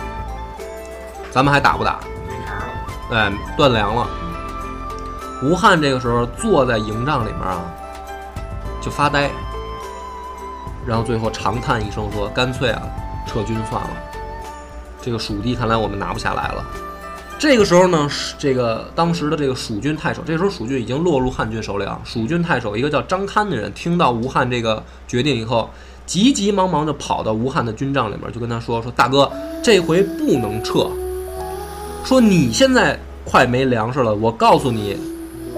[1.31, 1.99] 咱们还打不打？
[2.27, 2.73] 没茬了，
[3.11, 4.07] 哎，断粮了。
[5.43, 7.61] 吴汉这个时候坐在营帐里面啊，
[8.81, 9.31] 就发呆，
[10.85, 12.81] 然后最后长叹一声说：“干脆啊，
[13.25, 13.89] 撤军算了。
[15.01, 16.63] 这个蜀地看来我们拿不下来了。”
[17.41, 21.99] 这个时候呢，这个当时的这个蜀军太守，这时候蜀军已经落入汉军手里啊。
[22.05, 25.67] 蜀军太守一个叫张堪的人，听到吴汉这个决定以后，
[26.05, 29.27] 急急忙忙就跑到吴汉的军帐里面，就跟他说：“说大哥，
[29.63, 30.87] 这回不能撤。
[32.05, 34.95] 说你现在快没粮食了，我告诉你，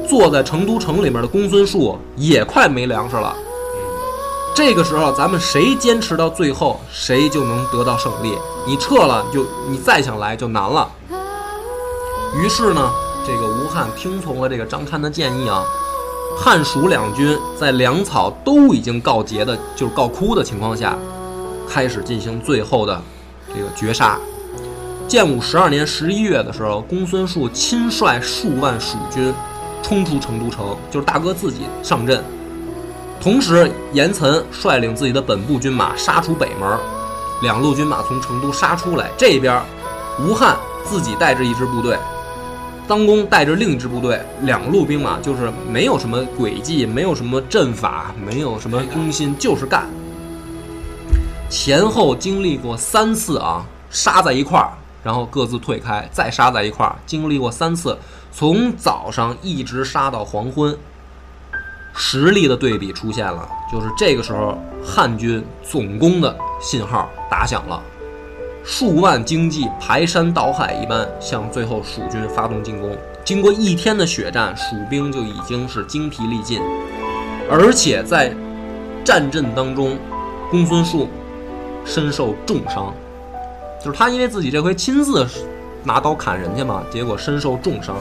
[0.08, 3.36] 坐在成都城里面的公孙述也快没粮食了。
[4.56, 8.38] 这个时候咱们谁坚持到最后，谁就能得到胜利。
[8.66, 10.90] 你撤了，就你再想来就难了。
[12.36, 12.92] 于是呢，
[13.26, 15.64] 这个吴汉听从了这个张堪的建议啊，
[16.38, 20.98] 汉蜀两军在粮草都已经告捷的，就是告枯的情况下，
[21.70, 23.00] 开始进行最后的
[23.54, 24.18] 这个绝杀。
[25.08, 29.32] 建武十二年十一月的时候，公孙述亲率数万蜀军
[29.84, 32.24] 冲出成都城，就是大哥自己上阵。
[33.22, 36.80] 同时，严岑率领自己的本部军马杀出北门，
[37.44, 39.12] 两路军马从成都杀出来。
[39.18, 39.62] 这边，
[40.20, 41.96] 吴汉自己带着一支部队。
[42.88, 49.86] 当公带着另一支部队，两路兵马就是没有什么诡计，没有什么阵法，没有什么攻心，就是干。
[51.50, 54.74] 前后经历过三次啊，杀在一块儿，
[55.04, 57.98] 然后各自退开，再杀在一块儿，经历过三次，
[58.32, 60.76] 从早上一直杀到黄昏。
[61.96, 67.80] 实力的对比出现了，就是这个时候汉军总攻的信号打响了。
[68.64, 72.96] 数万精骑排山倒海一般向最后蜀军发动进攻。
[73.26, 76.62] 经过一天的血战，蜀兵就已经是精疲力尽，
[77.50, 78.34] 而且在
[79.04, 79.98] 战阵当中，
[80.50, 81.10] 公孙述
[81.86, 82.94] 身受重伤，
[83.84, 85.28] 就是他因为自己这回亲自
[85.84, 87.96] 拿刀砍人家嘛，结果身受重伤。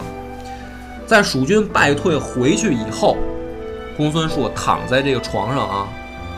[1.06, 3.16] 在蜀军败退回去以后，
[3.96, 5.88] 公孙述躺在这个床上啊，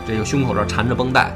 [0.07, 1.31] 这个胸口这儿缠着绷带。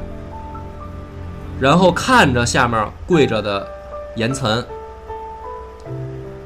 [1.60, 3.68] 然后看着下面跪着的
[4.16, 4.64] 严岑，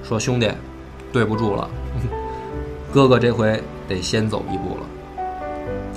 [0.03, 0.51] 说：“兄弟，
[1.11, 1.69] 对不住了，
[2.91, 4.85] 哥哥这回得先走一步了。”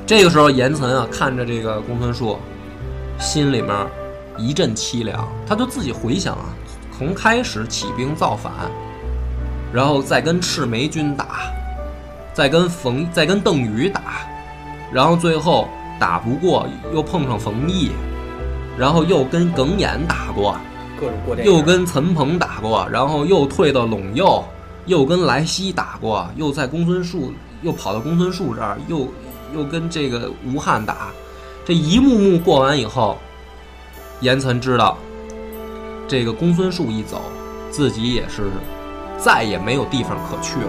[0.07, 2.39] 这个时候，严岑啊看着这个公孙述，
[3.19, 3.75] 心里面
[4.37, 5.27] 一阵凄凉。
[5.49, 6.45] 他就自己回想啊，
[6.97, 8.53] 从开始起兵造反，
[9.73, 11.51] 然后再跟赤眉军打，
[12.35, 14.03] 再跟冯，再跟邓禹打，
[14.93, 17.93] 然后最后打不过，又碰上冯异。
[18.79, 20.57] 然后又跟耿弇打过，
[21.01, 24.45] 各种过又跟岑彭打过，然后又退到陇右，
[24.85, 29.09] 又跟莱西打过，又在公孙述又跑到公孙述这儿，又
[29.55, 31.09] 又跟这个吴汉打，
[31.64, 33.16] 这一幕幕过完以后，
[34.20, 34.99] 严岑知道，
[36.07, 37.22] 这个公孙述一走，
[37.70, 38.51] 自己也是
[39.16, 40.68] 再也没有地方可去了，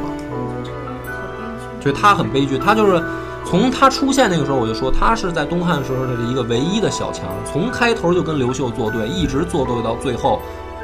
[1.82, 3.04] 所以他很悲剧，他就是。
[3.50, 10.42] 从他出现那个时候，我就说他是在东汉时候的一个唯一的小强，从开头就跟刘秀作对，一直作对到最后，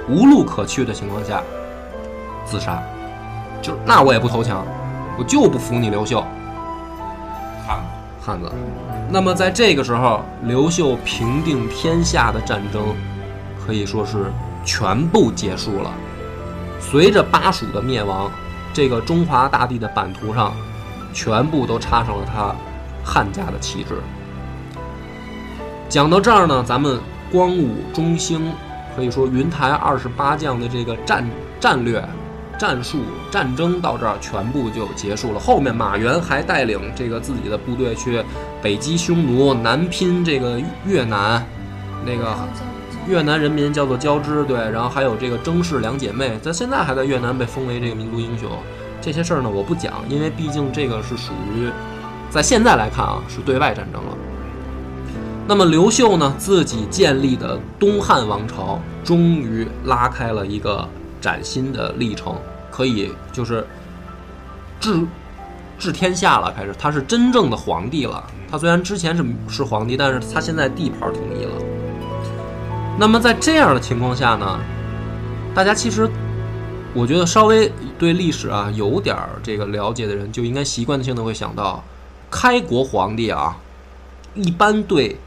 [0.07, 1.43] 无路可去的情况下，
[2.45, 2.81] 自杀，
[3.61, 4.65] 就那我也不投降，
[5.19, 6.23] 我就不服你刘秀，
[7.67, 7.83] 汉子，
[8.25, 8.49] 汉子。
[9.09, 12.81] 那么在这个时候，刘秀平定天下的战争，
[13.67, 14.31] 可以说是
[14.63, 15.91] 全部结束了。
[16.79, 18.31] 随着巴蜀的灭亡，
[18.73, 20.53] 这个中华大地的版图上。
[21.13, 22.53] 全部都插上了他
[23.03, 23.95] 汉家的旗帜。
[25.87, 26.99] 讲到这儿呢，咱们
[27.31, 28.51] 光武中兴，
[28.95, 31.23] 可以说云台二十八将的这个战
[31.59, 32.03] 战略、
[32.57, 32.99] 战术、
[33.29, 35.39] 战争到这儿全部就结束了。
[35.39, 38.23] 后面马援还带领这个自己的部队去
[38.61, 41.45] 北击匈奴，南拼这个越南，
[42.05, 42.35] 那个
[43.07, 48.49] 越南人民叫做交织，对，然后还有这个征氏两姐妹，在现在还在越南被封为这个民族英雄。
[49.05, 51.69] 这些事儿呢，我不讲，因为毕竟这个是属于，
[52.29, 54.15] 在现在来看啊，是对外战争了。
[55.45, 60.87] 那么刘秀呢，自己建立的东汉王朝，终于拉开了一个
[61.19, 62.33] 崭新的历程，
[62.71, 63.67] 可以就是
[64.79, 65.05] 治
[65.77, 68.23] 治天下了，开始他是真正的皇帝了。
[68.49, 71.51] 他虽然之前是是皇帝，但是他现在地盘统一了。
[72.97, 74.57] 那么在这样的情况下呢，
[75.53, 76.09] 大家其实。
[76.95, 81.83] 我觉得稍微对历史啊有点儿这个了解的人，就应该习惯性的会想到，
[82.29, 83.57] 开国皇帝啊，
[84.35, 85.17] 一般对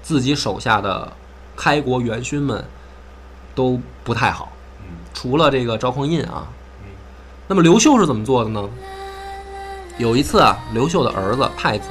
[0.00, 1.12] 自己手下的
[1.56, 2.64] 开国元勋们
[3.54, 4.52] 都不太好，
[5.12, 6.46] 除了这个赵匡胤啊。
[7.48, 8.68] 那么刘秀是怎么做的呢？
[9.98, 11.88] 有一次啊，刘秀的儿子太子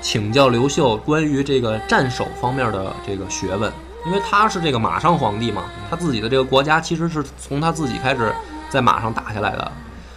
[0.00, 3.72] 请教刘秀关于这个战守方面的这个学问。
[4.06, 8.32] 因为他是这个马上皇帝嘛，他自己的这个国家其实是从他自己开始
[8.70, 9.72] 在马上打下来的，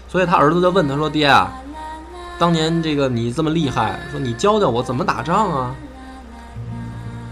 [0.07, 1.51] 所以他儿子就问他说：“爹啊，
[2.39, 5.75] 当年这个你这么厉害，说你教教我怎么打仗啊？”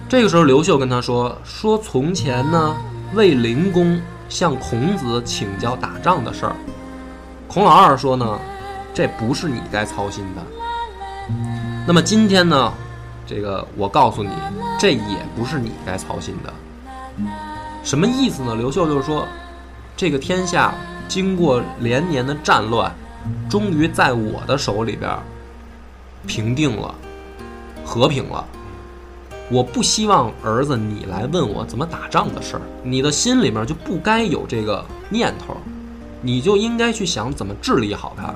[0.09, 2.75] 这个时候刘秀跟他说：“说从前呢，
[3.13, 3.97] 卫灵公
[4.27, 6.55] 向孔子请教打仗的事儿，
[7.47, 8.37] 孔老二说呢，
[8.93, 10.41] 这不是你该操心的。
[11.87, 12.73] 那么今天呢？”
[13.33, 14.29] 这个我告诉你，
[14.77, 16.53] 这也不是你该操心的。
[17.81, 18.55] 什么意思呢？
[18.55, 19.25] 刘秀就是说，
[19.95, 20.73] 这个天下
[21.07, 22.93] 经过连年的战乱，
[23.49, 25.09] 终于在我的手里边
[26.27, 26.93] 平定了，
[27.85, 28.45] 和平了。
[29.49, 35.55] 我不希望儿子你来问我怎么打仗的事儿，你的心里面就不该有这个念头，
[36.21, 38.33] 你就应该去想怎么治理好它。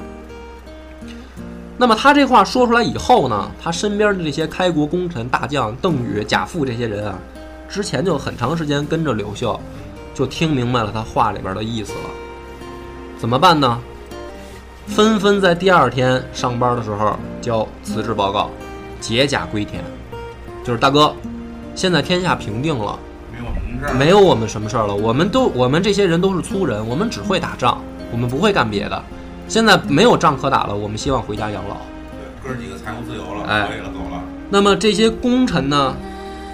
[1.78, 7.20] 那么他这话说出来以后呢，他身边的这些开国功臣大将邓禹、贾复这些人啊，
[7.68, 9.60] 之前就很长时间跟着刘秀，
[10.14, 12.10] 就听明白了他话里边的意思了。
[13.18, 13.80] 怎么办呢？
[14.88, 18.50] 纷纷在第二天上班的时候交辞职报告，
[19.02, 19.84] 解甲归田。
[20.64, 21.14] 就是大哥，
[21.76, 22.98] 现在天下平定了，
[23.32, 24.96] 没有什么事儿，没有我们什么事儿了。
[24.96, 29.04] 我们都我们这些人都是粗人，我们只会打仗，我们不会干别的。
[29.48, 31.76] 现在没有仗可打了，我们希望回家养老。
[31.76, 34.22] 对，哥儿几个财务自由了，哎了，走了。
[34.50, 35.96] 那么这些功臣呢，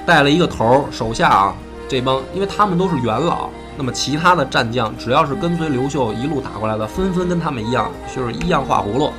[0.05, 1.55] 带了一个头儿，手下啊
[1.87, 9.11] 这帮，因为他们都是元老，那么其他的战将只要是跟随刘秀一路打过来的，纷纷跟他们一样，就是一样画葫芦，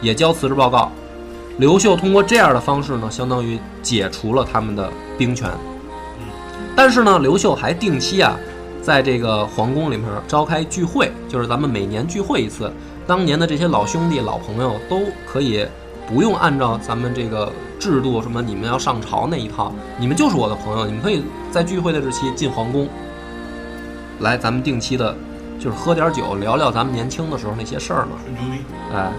[0.00, 0.90] 也交辞职报告。
[1.58, 5.50] 刘秀通过这样的方式呢，相当于解除了他们的兵权。
[6.76, 8.36] 但是呢，刘秀还定期啊，
[8.80, 12.72] 在这个皇宫里面召开聚会，就是咱们每年聚会一次。
[13.08, 15.66] 当年的这些老兄弟、老朋友都可以
[16.06, 17.50] 不用按照咱们这个
[17.80, 22.86] 制度，什么你们要上朝那一套，你们就是我的朋友，你们可以在聚会的日期进皇宫，
[24.20, 25.16] 来咱们定期的，
[25.58, 28.10] 就是喝点酒，聊聊咱们年轻的时候那些事儿嘛。
[28.22, 28.62] 吹牛逼，
[28.94, 29.10] 哎，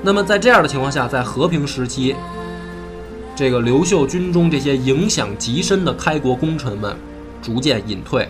[0.00, 2.14] 那么在这样的情况下，在和平时期，
[3.34, 6.96] 这个刘秀军中这些影响极深的开国功臣们
[7.42, 8.28] 逐渐隐退。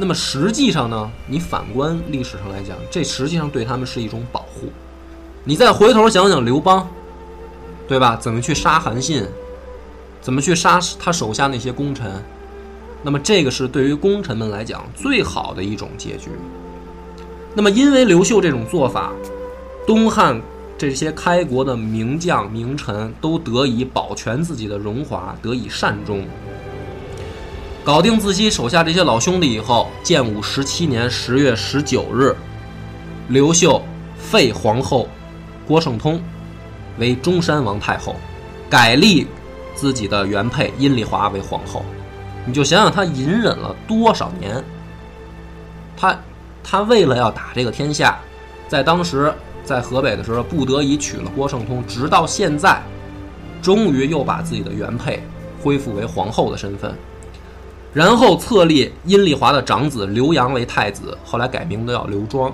[0.00, 4.68] 那么实际上呢，你反观历史上来讲，这实际上对他们是一种保护。
[5.42, 6.88] 你再回头想想刘邦，
[7.88, 8.16] 对吧？
[8.16, 9.26] 怎么去杀韩信？
[10.20, 12.10] 怎么去杀他手下那些功臣？
[13.02, 16.30] 那么这个是对于功臣们来讲最好的一种结局。
[17.54, 19.12] 那么因为刘秀这种做法，
[19.86, 20.40] 东汉
[20.76, 26.24] 这些开国的名将名臣都得以保全自己的荣华，得以善终。
[27.84, 32.36] 搞定自己手下这些老兄弟以后，建武十七年十月十九日，
[33.28, 33.82] 刘秀
[34.18, 35.08] 废皇后
[35.66, 36.20] 郭圣通
[36.98, 38.14] 为中山王太后，
[38.68, 39.26] 改立
[39.74, 41.82] 自己的原配阴丽华为皇后。
[42.44, 44.62] 你就想想他隐忍了多少年，
[45.96, 46.18] 他
[46.62, 48.18] 他为了要打这个天下，
[48.66, 49.32] 在当时
[49.64, 52.82] 在河北的时候，不得已娶了郭圣通，直到现在，
[53.62, 55.22] 终于又把自己的原配
[55.62, 56.94] 恢复为皇后的身份，
[57.92, 62.52] 然后册立阴丽华的长子刘阳为太子，后来改名叫刘庄。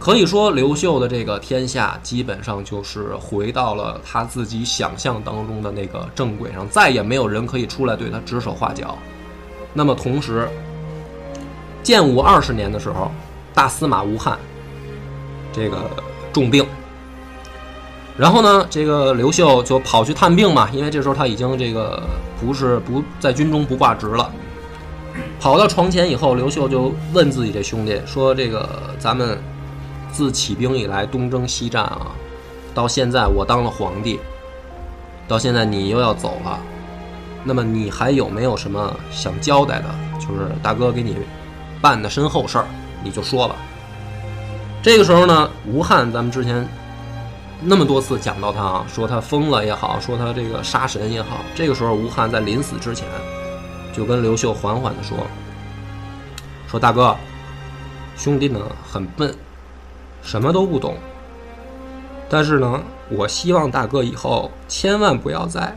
[0.00, 8.98] 可以说，刘秀的这个天下基本上就是回到了他自己想象当中的那个正轨上，再也没有人可以出来对他指手画脚。
[9.72, 10.46] 那么同时，
[11.82, 13.10] 建武二十年的时候，
[13.54, 14.38] 大司马吴汉
[15.54, 15.90] 这个
[16.34, 16.66] 重病，
[18.18, 22.02] 然后呢，这个刘秀就跑去探病嘛，因为这时候他已经这个
[22.44, 24.30] 不是不在军中不挂职了。
[25.40, 28.68] 跑到床前以后，刘秀就问自己这兄弟说：“这个
[28.98, 29.38] 咱们
[30.10, 32.08] 自起兵以来东征西战啊，
[32.74, 34.18] 到现在我当了皇帝，
[35.28, 36.58] 到现在你又要走了，
[37.44, 39.86] 那么你还有没有什么想交代的？
[40.18, 41.16] 就是大哥给你
[41.80, 42.66] 办的身后事儿，
[43.02, 43.56] 你就说吧。”
[44.82, 46.66] 这个时候呢，吴汉咱们之前
[47.66, 53.06] 那么多次讲到他啊，说他疯了也好，说他这个杀神也好，这个时候吴汉在临死之前
[53.90, 55.16] 就跟刘秀缓缓地说
[56.68, 57.16] ：“说大哥，
[58.16, 59.34] 兄弟呢很笨，
[60.22, 60.96] 什么都不懂，
[62.28, 65.74] 但是呢，我希望大哥以后千万不要再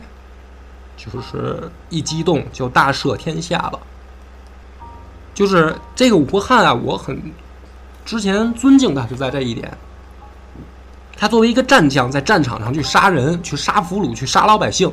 [0.96, 3.80] 就是一激动就大赦天下了。
[5.32, 7.18] 就是这个吴汉啊，我很
[8.04, 9.72] 之前尊敬他就在这一点。
[11.18, 14.88] 他作为一个战将，在战场上去杀人、去杀俘虏、去杀老百姓，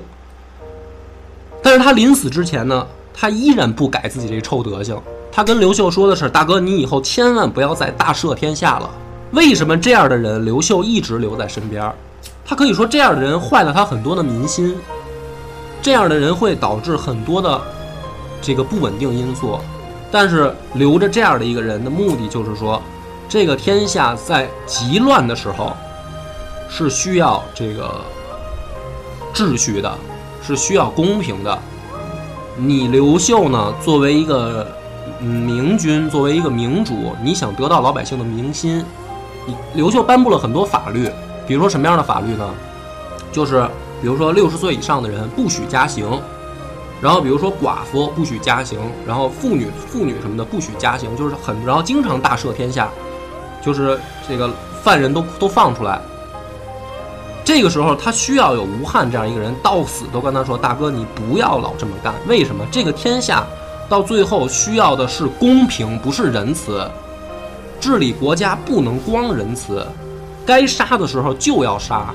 [1.62, 5.00] 但是他临死之前呢，他依然不改自己这臭德行。
[5.32, 8.90] 他跟刘秀说的是：“大哥，你以后千万不要再大赦天下了。”
[9.32, 11.92] 为什么这样的人刘秀一直留在身边？
[12.44, 14.76] 他可以说这样的人坏了他很多的民心，
[15.82, 17.62] 这样的人会导致很多的
[18.42, 19.60] 这个不稳定因素。
[20.12, 22.82] 但是留着这样的一个人的目的就是说，
[23.28, 25.76] 这个天下在极乱的时候
[26.70, 28.02] 是需要这个
[29.34, 29.98] 秩序的，
[30.42, 31.58] 是需要公平的。
[32.58, 34.66] 你刘秀呢，作为一个
[35.20, 38.84] 明君，作为一个明主，你想得到老百姓的民心，
[39.46, 41.10] 你刘秀颁布了很多法律，
[41.48, 42.50] 比如说什么样的法律呢？
[43.32, 43.68] 就是
[44.02, 46.08] 比如说六十岁以上的人不许加刑，
[47.02, 52.90] 然后比如说寡妇不许加刑，然后妇女妇女什么的不许加刑，就是很然后经常大赦天下，
[53.62, 54.50] 就是这个
[54.82, 56.00] 犯人都都放出来。
[57.46, 62.14] 这个时候他需要有吴汉这样一个人，到死都跟他说：“大哥，你不要老这么干。
[62.28, 62.66] 为什么？
[62.72, 63.46] 这个天下
[63.88, 66.84] 到最后需要的是公平，不是仁慈。
[67.80, 69.86] 治理国家不能光仁慈，
[70.44, 72.12] 该杀的时候就要杀，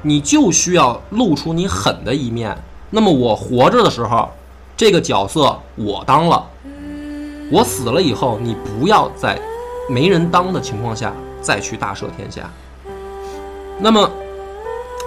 [0.00, 2.56] 你就需要露出你狠的一面。
[2.88, 4.30] 那么我活着的时候，
[4.76, 6.46] 这个角色我当了。”
[7.50, 9.40] 我死了以后，你不要在
[9.90, 12.48] 没人当的情况下再去大赦天下。
[13.80, 14.08] 那么，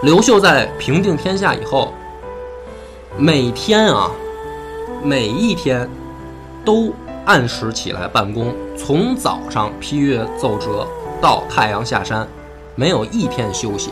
[0.01, 1.93] 刘秀在平定天下以后，
[3.17, 4.09] 每天啊，
[5.03, 5.87] 每一天
[6.65, 6.91] 都
[7.25, 10.87] 按时起来办公，从早上批阅奏折
[11.21, 12.27] 到太阳下山，
[12.75, 13.91] 没有一天休息。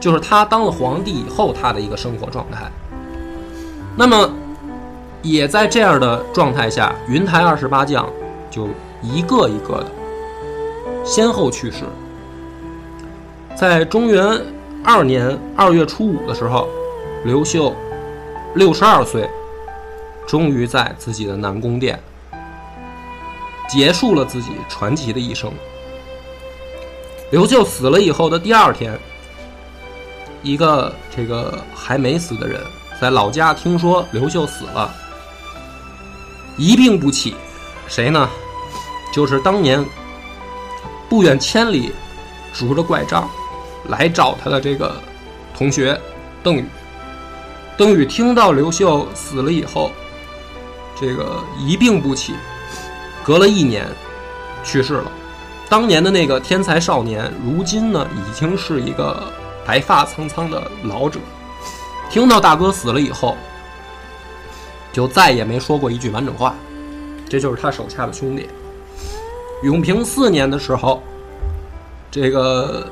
[0.00, 2.70] 就是他当了皇帝以后，他的一个生活状态。
[3.96, 4.30] 那么。
[5.24, 8.10] 也在这样的状态下，云台二十八将
[8.50, 8.66] 就
[9.00, 9.86] 一个一个的
[11.04, 11.84] 先后去世。
[13.54, 14.44] 在中原
[14.84, 16.68] 二年二月初五的时候，
[17.24, 17.72] 刘秀
[18.54, 19.30] 六十二岁，
[20.26, 22.02] 终于在自己的南宫殿
[23.68, 25.52] 结束了自己传奇的一生。
[27.30, 28.98] 刘秀死了以后的第二天，
[30.42, 32.60] 一个这个还没死的人
[33.00, 34.92] 在老家听说刘秀死了。
[36.58, 37.36] 一病不起，
[37.86, 38.28] 谁呢？
[39.12, 39.84] 就是当年
[41.08, 41.92] 不远千里
[42.52, 43.30] 拄着拐杖
[43.88, 44.94] 来找他的这个
[45.56, 45.98] 同学
[46.42, 46.64] 邓禹。
[47.76, 49.90] 邓禹听到刘秀死了以后，
[51.00, 52.34] 这个一病不起，
[53.24, 53.86] 隔了一年
[54.62, 55.10] 去世了。
[55.68, 59.22] 当年的那个天才少年，如今呢已经是一个
[59.64, 61.18] 白发苍苍的老者。
[62.10, 63.36] 听到大哥死了以后。
[64.92, 66.54] 就再也没说过一句完整话，
[67.26, 68.46] 这就是他手下的兄弟。
[69.62, 71.02] 永平四年的时候，
[72.10, 72.86] 这个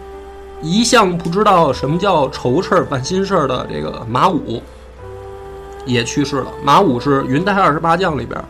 [0.63, 4.63] 一向不知道什么叫愁事儿办心事儿的这个马武
[5.85, 6.47] 也去世了。
[6.63, 8.43] 马武是云台二十八将里边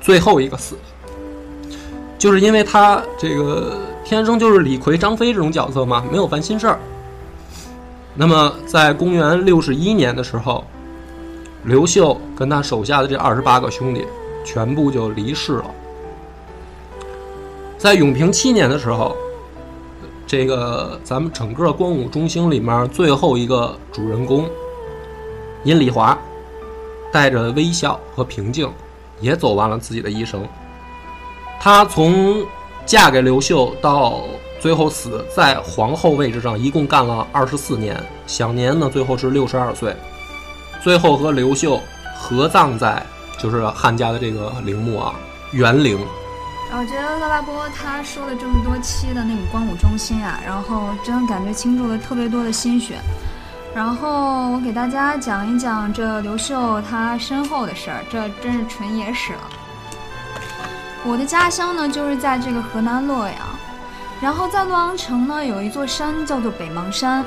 [0.00, 1.74] 最后一个死的，
[2.18, 6.78] 就是因为他这个天生就是李逵、张飞这种角色嘛，没有烦心事儿。
[8.14, 10.64] 那么在公元六十一年的时候。
[11.64, 14.06] 刘秀跟他手下的这二十八个兄弟，
[14.44, 15.64] 全部就离世了。
[17.76, 19.16] 在永平七年的时候，
[20.26, 24.44] 这个咱们整个光武中兴里面最后一个主人公
[25.62, 26.18] 殷丽华，
[27.12, 28.68] 带着微笑和平静，
[29.20, 30.46] 也走完了自己的一生。
[31.60, 32.44] 她从
[32.84, 34.20] 嫁给刘秀到
[34.60, 37.96] 最后死在皇后位置上，一共干了二十四年，
[38.26, 39.94] 享年呢最后是六十二岁。
[40.82, 41.80] 最后和刘秀
[42.16, 43.04] 合葬在
[43.38, 45.14] 就是汉家的这个陵墓啊，
[45.52, 45.98] 元陵。
[46.72, 52.98] 我觉得乐巴波他说了这么多期的那个光武中心啊，然后真的感觉倾注了特别多的心血。
[53.74, 59.40] 然后我给大家讲一讲这刘秀他身后的事儿，这真是纯野史了。
[61.04, 63.36] 我的家乡呢就是在这个河南洛阳，
[64.20, 67.24] 然后在洛阳城呢有一座山叫做北邙山。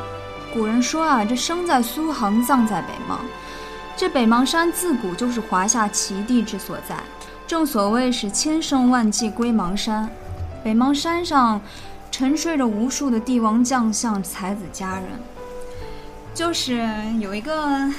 [0.53, 3.17] 古人说啊，这生在苏杭，葬在北邙。
[3.95, 6.95] 这北邙山自古就是华夏奇地之所在，
[7.49, 10.07] 正所谓是千胜万计归邙山。
[10.63, 11.59] 北邙山上
[12.11, 15.05] 沉睡着无数的帝王将相、才子佳人。
[16.31, 16.87] 就是
[17.19, 17.91] 有一个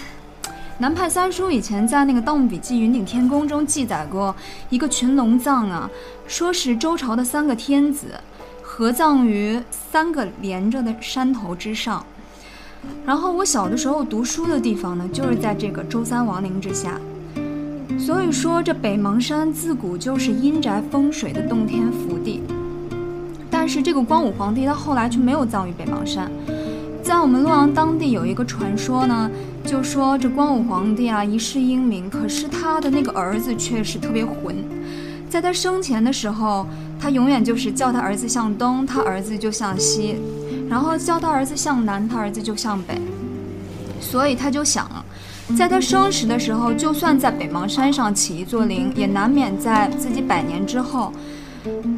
[0.79, 4.33] 南派三叔以前在那个《盗墓笔记·云顶天宫》中记载过
[4.69, 5.91] 一个群龙葬啊，
[6.29, 8.21] 说是周朝的三个天子
[8.63, 12.07] 合葬于三个连着的山头之上。
[13.05, 17.01] 然后我小的时候读书的地方呢，就是在这个周三王陵之下。
[18.01, 22.41] 所以说，这北邙山自古就是阴宅风水的洞天福地。
[23.51, 26.31] 但是这个光武皇帝他后来却没有葬于北邙山。
[27.03, 29.31] 在我们洛阳当地有一个传说呢，
[29.67, 34.57] 就说这光武皇帝啊一世英明，可是他的那个儿子却是特别混。
[35.29, 36.67] 在他生前的时候，
[36.99, 40.17] 他永远就是叫他儿子向东，他儿子就向西。
[40.71, 42.99] 然后叫他儿子向南，他儿子就向北，
[44.01, 44.89] 所以他就想，
[45.57, 51.13] 在他生时的时候，就算在北邙山上起一座陵，也难免在自己百年之后，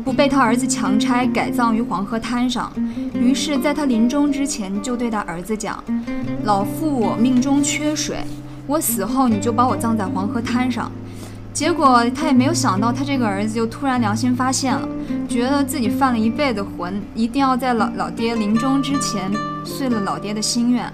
[0.05, 2.73] 不被他儿子强拆改葬于黄河滩上。
[3.15, 5.83] 于是，在他临终之前，就对他儿子讲
[6.45, 8.25] ：“老父我命中缺水，
[8.67, 10.91] 我死后你就把我葬在黄河滩上。”
[11.53, 14.89] 结果他也没有想到，他这个儿子就突然良心发现了，
[15.29, 19.31] 觉得自己犯了一辈子浑，一定要在老老爹临终之前
[19.63, 20.91] 遂了老爹的心愿，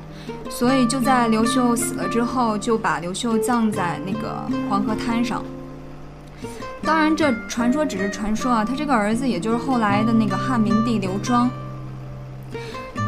[0.50, 5.42] 所以就在刘秀死了之后，就把刘秀葬在那个黄河滩上。
[6.82, 11.50] 当然，这传说只是传说啊，他这个儿子也就是后来的那个汉明帝刘庄。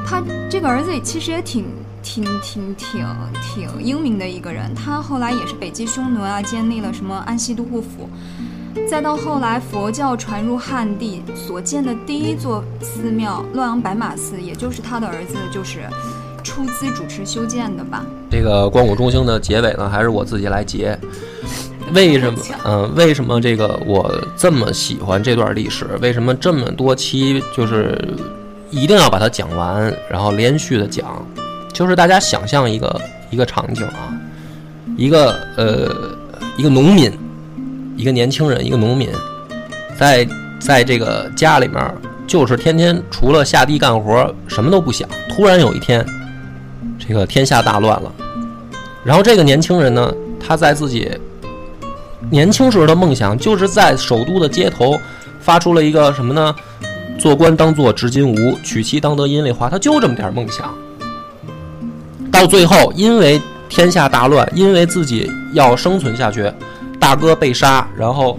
[0.06, 1.64] 他这个儿子其实也挺
[2.02, 3.06] 挺挺挺
[3.40, 8.10] 挺英明的一个人，他后来也是北击匈奴啊，建立了什么安西都护府，
[8.88, 15.88] 再到后来佛教传入汉地所建的第一座寺庙洛阳白马寺，也就是他的儿子就是
[16.42, 18.04] 出资主持修建的吧。
[18.30, 20.98] 这个光谷中兴的结尾呢，还是我自己来结。
[21.92, 22.38] 为什么？
[22.64, 25.86] 嗯，为什么这个我这么喜欢这段历史？
[26.00, 27.98] 为什么这么多期就是
[28.70, 31.24] 一定要把它讲完，然后连续的讲？
[31.72, 33.00] 就是大家想象一个
[33.30, 34.14] 一个场景啊，
[34.96, 36.16] 一个呃
[36.56, 37.12] 一个农民，
[37.96, 39.08] 一个年轻人，一个农民，
[39.98, 40.26] 在
[40.60, 41.94] 在这个家里面，
[42.26, 45.08] 就是天天除了下地干活，什么都不想。
[45.28, 46.04] 突然有一天，
[47.10, 48.12] 这个天下大乱了，
[49.02, 51.10] 然后这个年轻人呢，他在自己。
[52.30, 54.96] 年轻时候的梦想就是在首都的街头
[55.40, 56.54] 发出了一个什么呢？
[57.18, 59.68] 做官当做执金吾，娶妻当得阴丽华。
[59.68, 60.72] 他就这么点梦想。
[62.30, 66.48] 到最后，因为天下大乱，因为自己要生存下去，
[67.00, 68.38] 大哥被杀，然后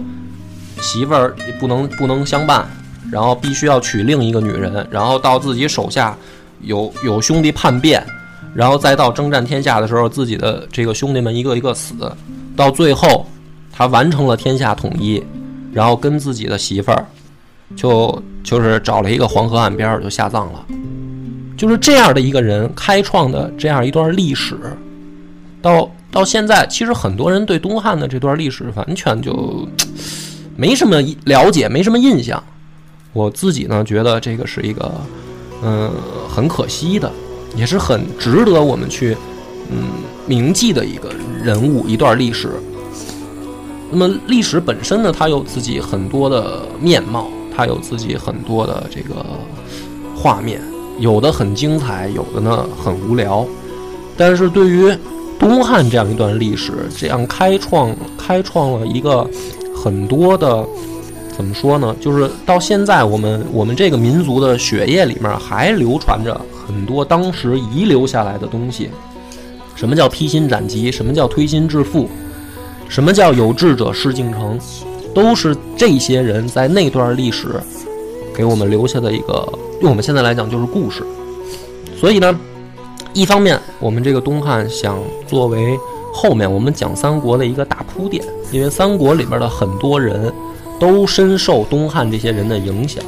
[0.80, 2.66] 媳妇儿不能不能相伴，
[3.10, 6.16] 然后必须要娶另一个女人，然后到自己手下
[6.62, 8.02] 有有兄弟叛变，
[8.54, 11.94] 然后再到征战天下的时候，自己的这个兄弟们一个一个死，
[12.56, 13.26] 到最后。
[13.74, 15.20] 他完成了天下统一，
[15.72, 17.06] 然后跟自己的媳妇儿，
[17.74, 20.66] 就就是找了一个黄河岸边就下葬了，
[21.56, 24.58] 就是这样的一个人开创的这样一段历史，
[25.62, 29.66] 到到现在，其实很多人对东汉的这段历史完全就
[30.54, 32.44] 没什么了解，没什么印象。
[33.14, 34.92] 我自己呢，觉得这个是一个
[35.62, 35.90] 嗯
[36.28, 37.10] 很可惜的，
[37.56, 39.16] 也是很值得我们去
[39.70, 39.88] 嗯
[40.26, 41.10] 铭记的一个
[41.42, 42.50] 人物，一段历史。
[43.90, 49.24] 那么历史本身呢，它有自己很多的面貌，它有自己很多的这个
[50.16, 50.60] 画面，
[50.98, 53.46] 有的很精彩，有的呢很无聊。
[54.16, 54.90] 但是对于
[55.38, 59.28] 东汉这样一段历史，这样开创开创了一个
[59.74, 60.66] 很多的，
[61.36, 61.94] 怎么说呢？
[62.00, 66.40] 就是到现在我们我们这个民族的血液里面还流传着
[66.72, 68.90] 很多当时遗留下来的东西。
[69.74, 70.90] 什么叫披荆斩棘？
[70.90, 72.08] 什么叫推心置腹？
[72.88, 74.58] 什么叫有志者事竟成？
[75.14, 77.48] 都是这些人在那段历史
[78.34, 79.46] 给我们留下的一个，
[79.80, 81.02] 用我们现在来讲就是故事。
[81.98, 82.38] 所以呢，
[83.12, 85.78] 一方面我们这个东汉想作为
[86.12, 90.32] 后面我们讲三国的一个大铺垫，因为三国里边的很多人
[90.78, 93.02] 都深受东汉这些人的影响。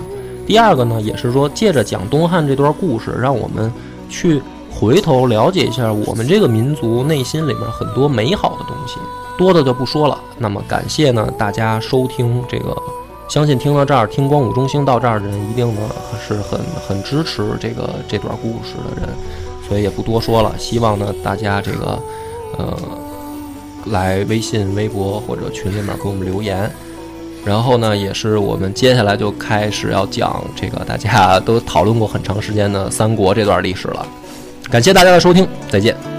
[0.46, 3.72] 第二个呢，也是说借着讲东汉这段故事，让我们
[4.08, 8.98] 去回头了解一下我们这个民族内心里面很多美好的东西。
[9.36, 10.20] 多的就不说了。
[10.38, 12.76] 那么感谢呢，大家收听这个，
[13.28, 15.80] 相信听到这儿，听光武中兴到这儿的人，一定呢
[16.24, 19.08] 是很很支持这个这段故事的人，
[19.66, 20.54] 所以也不多说了。
[20.56, 21.98] 希望呢大家这个，
[22.58, 22.78] 呃，
[23.86, 26.70] 来微信、微博或者群里面给我们留言。
[27.44, 34.06] 然后呢，也是我们接下来就开始要讲这个大家都讨论过很长时间的三国这段历史了。
[34.70, 36.13] 感谢大家的收听，再见。